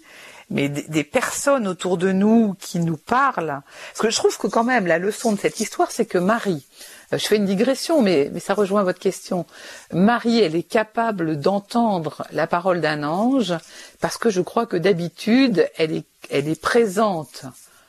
mais 0.50 0.70
des, 0.70 1.04
personnes 1.04 1.68
autour 1.68 1.98
de 1.98 2.14
nous 2.14 2.56
qui 2.60 2.80
nous 2.80 2.98
parlent. 2.98 3.62
Parce 3.92 4.00
que 4.00 4.10
je 4.10 4.16
trouve 4.16 4.38
que 4.38 4.48
quand 4.48 4.64
même 4.64 4.88
la 4.88 5.00
leçon 5.00 5.34
de 5.34 5.40
cette 5.40 5.60
histoire, 5.60 5.92
c'est 5.92 6.06
que 6.06 6.18
Marie, 6.18 6.66
euh, 7.03 7.03
je 7.18 7.26
fais 7.26 7.38
une 7.38 7.46
digression, 7.46 8.02
mais, 8.02 8.30
mais 8.34 8.40
ça 8.40 8.54
rejoint 8.54 8.84
votre 8.84 9.00
question. 9.00 9.46
Marie, 9.92 10.40
elle 10.40 10.56
est 10.56 10.64
capable 10.64 11.40
d'entendre 11.40 12.26
la 12.32 12.48
parole 12.48 12.82
d'un 12.82 13.04
ange 13.04 13.54
parce 14.00 14.18
que 14.18 14.30
je 14.30 14.42
crois 14.42 14.66
que 14.66 14.78
d'habitude, 14.78 15.70
elle 15.78 15.92
est, 15.92 16.06
elle 16.30 16.48
est 16.48 16.60
présente 16.60 17.46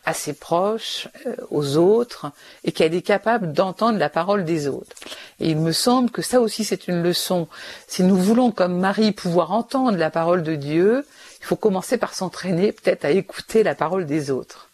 à 0.07 0.13
ses 0.13 0.35
proches, 0.35 1.09
euh, 1.27 1.35
aux 1.51 1.77
autres, 1.77 2.31
et 2.63 2.73
qu'elle 2.73 2.95
est 2.95 3.03
capable 3.03 3.53
d'entendre 3.53 3.99
la 3.99 4.11
parole 4.11 4.45
des 4.45 4.69
autres. 4.69 4.97
Et 5.41 5.51
il 5.51 5.59
me 5.59 5.73
semble 5.73 6.11
que 6.11 6.23
ça 6.23 6.41
aussi 6.41 6.65
c'est 6.65 6.89
une 6.89 7.03
leçon. 7.03 7.49
Si 7.87 8.03
nous 8.03 8.17
voulons, 8.17 8.51
comme 8.51 8.79
Marie, 8.79 9.13
pouvoir 9.13 9.53
entendre 9.53 9.97
la 9.97 10.11
parole 10.11 10.43
de 10.43 10.57
Dieu, 10.57 11.07
il 11.41 11.47
faut 11.47 11.57
commencer 11.57 11.97
par 11.97 12.15
s'entraîner 12.15 12.73
peut-être 12.73 13.05
à 13.05 13.11
écouter 13.11 13.63
la 13.63 13.75
parole 13.75 14.07
des 14.07 14.31
autres. 14.31 14.69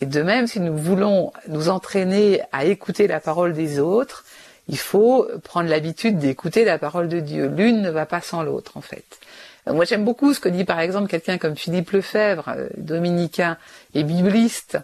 Et 0.00 0.06
de 0.06 0.22
même, 0.22 0.46
si 0.46 0.60
nous 0.60 0.76
voulons 0.76 1.32
nous 1.48 1.68
entraîner 1.68 2.42
à 2.52 2.64
écouter 2.64 3.06
la 3.06 3.20
parole 3.20 3.52
des 3.52 3.78
autres, 3.78 4.24
il 4.68 4.78
faut 4.78 5.28
prendre 5.42 5.68
l'habitude 5.68 6.18
d'écouter 6.18 6.64
la 6.64 6.78
parole 6.78 7.08
de 7.08 7.20
Dieu. 7.20 7.46
L'une 7.46 7.82
ne 7.82 7.90
va 7.90 8.06
pas 8.06 8.20
sans 8.20 8.42
l'autre, 8.42 8.76
en 8.76 8.80
fait. 8.80 9.04
Moi, 9.66 9.86
j'aime 9.86 10.04
beaucoup 10.04 10.34
ce 10.34 10.40
que 10.40 10.48
dit 10.50 10.64
par 10.64 10.80
exemple 10.80 11.08
quelqu'un 11.08 11.38
comme 11.38 11.56
Philippe 11.56 11.92
Lefebvre, 11.92 12.50
euh, 12.50 12.68
dominicain 12.76 13.56
et 13.94 14.04
bibliste, 14.04 14.78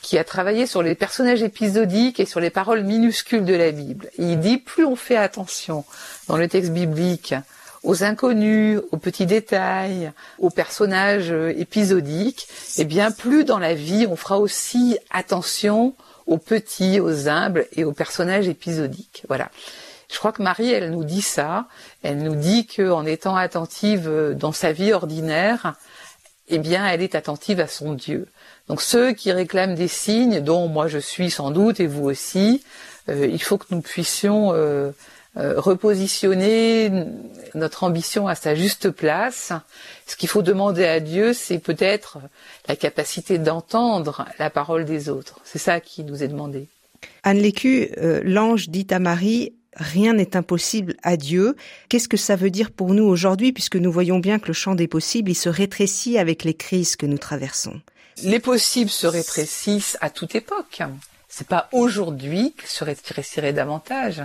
qui 0.00 0.16
a 0.16 0.24
travaillé 0.24 0.66
sur 0.66 0.82
les 0.82 0.94
personnages 0.94 1.42
épisodiques 1.42 2.18
et 2.18 2.24
sur 2.24 2.40
les 2.40 2.50
paroles 2.50 2.82
minuscules 2.82 3.44
de 3.44 3.54
la 3.54 3.70
Bible. 3.72 4.08
Il 4.18 4.40
dit, 4.40 4.56
plus 4.56 4.84
on 4.84 4.96
fait 4.96 5.16
attention 5.16 5.84
dans 6.28 6.36
le 6.36 6.48
texte 6.48 6.72
biblique 6.72 7.34
aux 7.82 8.04
inconnus, 8.04 8.80
aux 8.92 8.96
petits 8.96 9.26
détails, 9.26 10.12
aux 10.38 10.50
personnages 10.50 11.32
euh, 11.32 11.52
épisodiques, 11.56 12.48
eh 12.78 12.84
bien 12.84 13.10
plus 13.10 13.44
dans 13.44 13.58
la 13.58 13.74
vie 13.74 14.06
on 14.08 14.16
fera 14.16 14.38
aussi 14.38 14.98
attention 15.10 15.94
aux 16.26 16.38
petits, 16.38 17.00
aux 17.00 17.28
humbles 17.28 17.66
et 17.72 17.84
aux 17.84 17.92
personnages 17.92 18.48
épisodiques. 18.48 19.24
Voilà. 19.28 19.50
Je 20.12 20.18
crois 20.18 20.32
que 20.32 20.42
Marie, 20.42 20.70
elle 20.70 20.90
nous 20.90 21.04
dit 21.04 21.22
ça. 21.22 21.66
Elle 22.02 22.18
nous 22.18 22.34
dit 22.36 22.66
qu'en 22.66 23.06
étant 23.06 23.34
attentive 23.34 24.08
euh, 24.08 24.34
dans 24.34 24.52
sa 24.52 24.72
vie 24.72 24.92
ordinaire, 24.92 25.74
eh 26.48 26.58
bien, 26.58 26.86
elle 26.86 27.02
est 27.02 27.14
attentive 27.14 27.60
à 27.60 27.66
son 27.66 27.94
Dieu. 27.94 28.28
Donc 28.68 28.82
ceux 28.82 29.12
qui 29.12 29.32
réclament 29.32 29.74
des 29.74 29.88
signes, 29.88 30.40
dont 30.40 30.68
moi 30.68 30.86
je 30.86 30.98
suis 30.98 31.30
sans 31.30 31.50
doute 31.50 31.80
et 31.80 31.86
vous 31.86 32.04
aussi, 32.04 32.62
euh, 33.08 33.26
il 33.26 33.42
faut 33.42 33.58
que 33.58 33.66
nous 33.70 33.80
puissions 33.80 34.52
euh, 34.52 34.92
repositionner 35.36 36.90
notre 37.54 37.84
ambition 37.84 38.28
à 38.28 38.34
sa 38.34 38.54
juste 38.54 38.90
place. 38.90 39.52
Ce 40.06 40.16
qu'il 40.16 40.28
faut 40.28 40.42
demander 40.42 40.84
à 40.84 41.00
Dieu, 41.00 41.32
c'est 41.32 41.58
peut-être 41.58 42.18
la 42.68 42.76
capacité 42.76 43.38
d'entendre 43.38 44.26
la 44.38 44.50
parole 44.50 44.84
des 44.84 45.08
autres. 45.08 45.40
C'est 45.44 45.58
ça 45.58 45.80
qui 45.80 46.04
nous 46.04 46.22
est 46.22 46.28
demandé. 46.28 46.68
Anne 47.22 47.38
Lécu, 47.38 47.88
euh, 47.98 48.20
l'ange 48.24 48.68
dit 48.68 48.86
à 48.90 48.98
Marie, 48.98 49.54
rien 49.74 50.12
n'est 50.12 50.36
impossible 50.36 50.96
à 51.02 51.16
Dieu. 51.16 51.56
Qu'est-ce 51.88 52.08
que 52.08 52.16
ça 52.16 52.36
veut 52.36 52.50
dire 52.50 52.70
pour 52.70 52.94
nous 52.94 53.04
aujourd'hui, 53.04 53.52
puisque 53.52 53.76
nous 53.76 53.92
voyons 53.92 54.18
bien 54.18 54.38
que 54.38 54.48
le 54.48 54.52
champ 54.52 54.74
des 54.74 54.88
possibles, 54.88 55.30
il 55.30 55.36
se 55.36 55.48
rétrécit 55.48 56.18
avec 56.18 56.44
les 56.44 56.54
crises 56.54 56.96
que 56.96 57.06
nous 57.06 57.18
traversons? 57.18 57.80
Les 58.22 58.40
possibles 58.40 58.90
se 58.90 59.06
rétrécissent 59.06 59.96
à 60.00 60.10
toute 60.10 60.34
époque. 60.34 60.82
C'est 61.28 61.46
pas 61.46 61.68
aujourd'hui 61.72 62.54
qu'ils 62.58 62.68
se 62.68 62.84
rétréciraient 62.84 63.54
davantage 63.54 64.22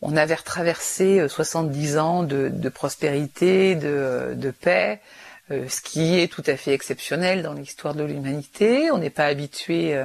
on 0.00 0.16
avait 0.16 0.34
retraversé 0.34 1.26
70 1.28 1.96
euh, 1.96 2.00
ans 2.00 2.22
de, 2.22 2.68
prospérité, 2.68 3.74
de, 3.74 4.52
paix, 4.60 5.00
euh, 5.50 5.64
ce 5.68 5.80
qui 5.80 6.18
est 6.18 6.28
tout 6.32 6.44
à 6.46 6.56
fait 6.56 6.72
exceptionnel 6.72 7.42
dans 7.42 7.52
l'histoire 7.52 7.94
de 7.94 8.04
l'humanité. 8.04 8.90
On 8.90 8.98
n'est 8.98 9.10
pas 9.10 9.26
habitué, 9.26 9.94
euh, 9.94 10.04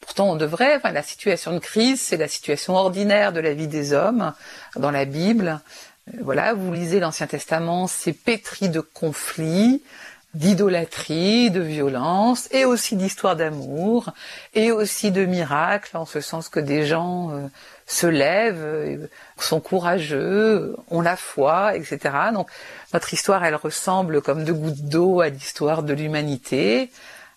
pourtant 0.00 0.30
on 0.30 0.36
devrait. 0.36 0.76
Enfin, 0.76 0.92
la 0.92 1.02
situation 1.02 1.52
de 1.52 1.58
crise, 1.58 2.00
c'est 2.00 2.16
la 2.16 2.28
situation 2.28 2.74
ordinaire 2.74 3.32
de 3.32 3.40
la 3.40 3.54
vie 3.54 3.68
des 3.68 3.92
hommes 3.92 4.32
dans 4.76 4.90
la 4.90 5.04
Bible. 5.04 5.60
Voilà, 6.20 6.54
vous 6.54 6.72
lisez 6.72 7.00
l'Ancien 7.00 7.26
Testament, 7.26 7.86
c'est 7.86 8.12
pétri 8.12 8.68
de 8.68 8.80
conflits, 8.80 9.82
d'idolâtrie, 10.34 11.50
de 11.50 11.60
violence, 11.60 12.48
et 12.52 12.64
aussi 12.64 12.96
d'histoire 12.96 13.36
d'amour, 13.36 14.10
et 14.54 14.70
aussi 14.70 15.10
de 15.10 15.24
miracles, 15.24 15.96
en 15.96 16.06
ce 16.06 16.20
sens 16.20 16.48
que 16.48 16.60
des 16.60 16.86
gens 16.86 17.30
euh, 17.30 17.46
se 17.90 18.06
lèvent, 18.06 18.62
euh, 18.62 19.06
sont 19.38 19.60
courageux, 19.60 20.76
ont 20.90 21.00
la 21.00 21.16
foi, 21.16 21.74
etc. 21.74 21.98
Donc 22.32 22.48
notre 22.94 23.12
histoire, 23.12 23.44
elle 23.44 23.56
ressemble 23.56 24.22
comme 24.22 24.44
deux 24.44 24.54
gouttes 24.54 24.82
d'eau 24.82 25.20
à 25.20 25.28
l'histoire 25.28 25.82
de 25.82 25.92
l'humanité. 25.92 26.90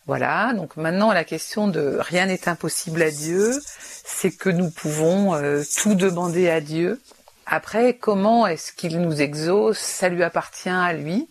Voilà, 0.06 0.54
donc 0.54 0.78
maintenant 0.78 1.12
la 1.12 1.24
question 1.24 1.68
de 1.68 1.98
rien 2.00 2.28
n'est 2.28 2.48
impossible 2.48 3.02
à 3.02 3.10
Dieu, 3.10 3.60
c'est 3.80 4.32
que 4.32 4.50
nous 4.50 4.70
pouvons 4.70 5.34
euh, 5.34 5.64
tout 5.82 5.96
demander 5.96 6.50
à 6.50 6.62
Dieu. 6.62 7.02
Après, 7.46 7.96
comment 7.96 8.46
est-ce 8.46 8.74
qu'il 8.74 9.02
nous 9.02 9.22
exauce? 9.22 9.80
Ça 9.80 10.10
lui 10.10 10.24
appartient 10.24 10.70
à 10.70 10.94
lui. 10.94 11.28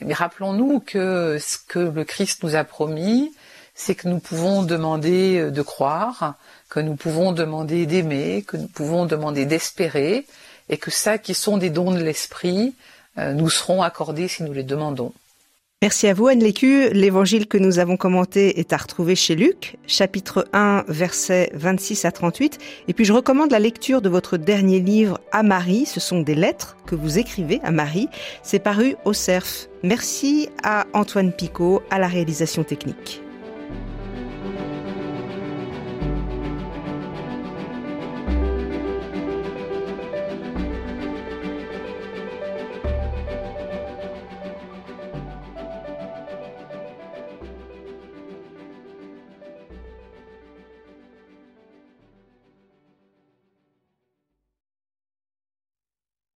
Mais 0.00 0.14
rappelons-nous 0.14 0.80
que 0.80 1.38
ce 1.40 1.58
que 1.66 1.78
le 1.78 2.04
Christ 2.04 2.42
nous 2.42 2.54
a 2.54 2.64
promis, 2.64 3.32
c'est 3.74 3.94
que 3.94 4.08
nous 4.08 4.18
pouvons 4.18 4.62
demander 4.62 5.38
euh, 5.38 5.50
de 5.50 5.62
croire, 5.62 6.34
que 6.68 6.80
nous 6.80 6.96
pouvons 6.96 7.32
demander 7.32 7.86
d'aimer, 7.86 8.42
que 8.42 8.56
nous 8.56 8.68
pouvons 8.68 9.06
demander 9.06 9.44
d'espérer, 9.46 10.26
et 10.68 10.76
que 10.76 10.90
ça 10.90 11.18
qui 11.18 11.34
sont 11.34 11.58
des 11.58 11.70
dons 11.70 11.92
de 11.92 12.02
l'esprit 12.02 12.74
euh, 13.18 13.32
nous 13.32 13.50
seront 13.50 13.82
accordés 13.82 14.28
si 14.28 14.42
nous 14.42 14.52
les 14.52 14.62
demandons. 14.62 15.12
Merci 15.82 16.06
à 16.06 16.14
vous, 16.14 16.28
Anne 16.28 16.38
Lécu. 16.38 16.90
L'évangile 16.90 17.48
que 17.48 17.58
nous 17.58 17.80
avons 17.80 17.96
commenté 17.96 18.60
est 18.60 18.72
à 18.72 18.76
retrouver 18.76 19.16
chez 19.16 19.34
Luc, 19.34 19.76
chapitre 19.88 20.46
1, 20.52 20.84
versets 20.86 21.50
26 21.54 22.04
à 22.04 22.12
38. 22.12 22.58
Et 22.86 22.92
puis 22.92 23.04
je 23.04 23.12
recommande 23.12 23.50
la 23.50 23.58
lecture 23.58 24.00
de 24.00 24.08
votre 24.08 24.36
dernier 24.36 24.78
livre, 24.78 25.18
À 25.32 25.42
Marie. 25.42 25.84
Ce 25.84 25.98
sont 25.98 26.20
des 26.20 26.36
lettres 26.36 26.76
que 26.86 26.94
vous 26.94 27.18
écrivez 27.18 27.60
à 27.64 27.72
Marie. 27.72 28.08
C'est 28.44 28.60
paru 28.60 28.94
au 29.04 29.12
CERF. 29.12 29.66
Merci 29.82 30.50
à 30.62 30.86
Antoine 30.92 31.32
Picot 31.32 31.82
à 31.90 31.98
la 31.98 32.06
réalisation 32.06 32.62
technique. 32.62 33.20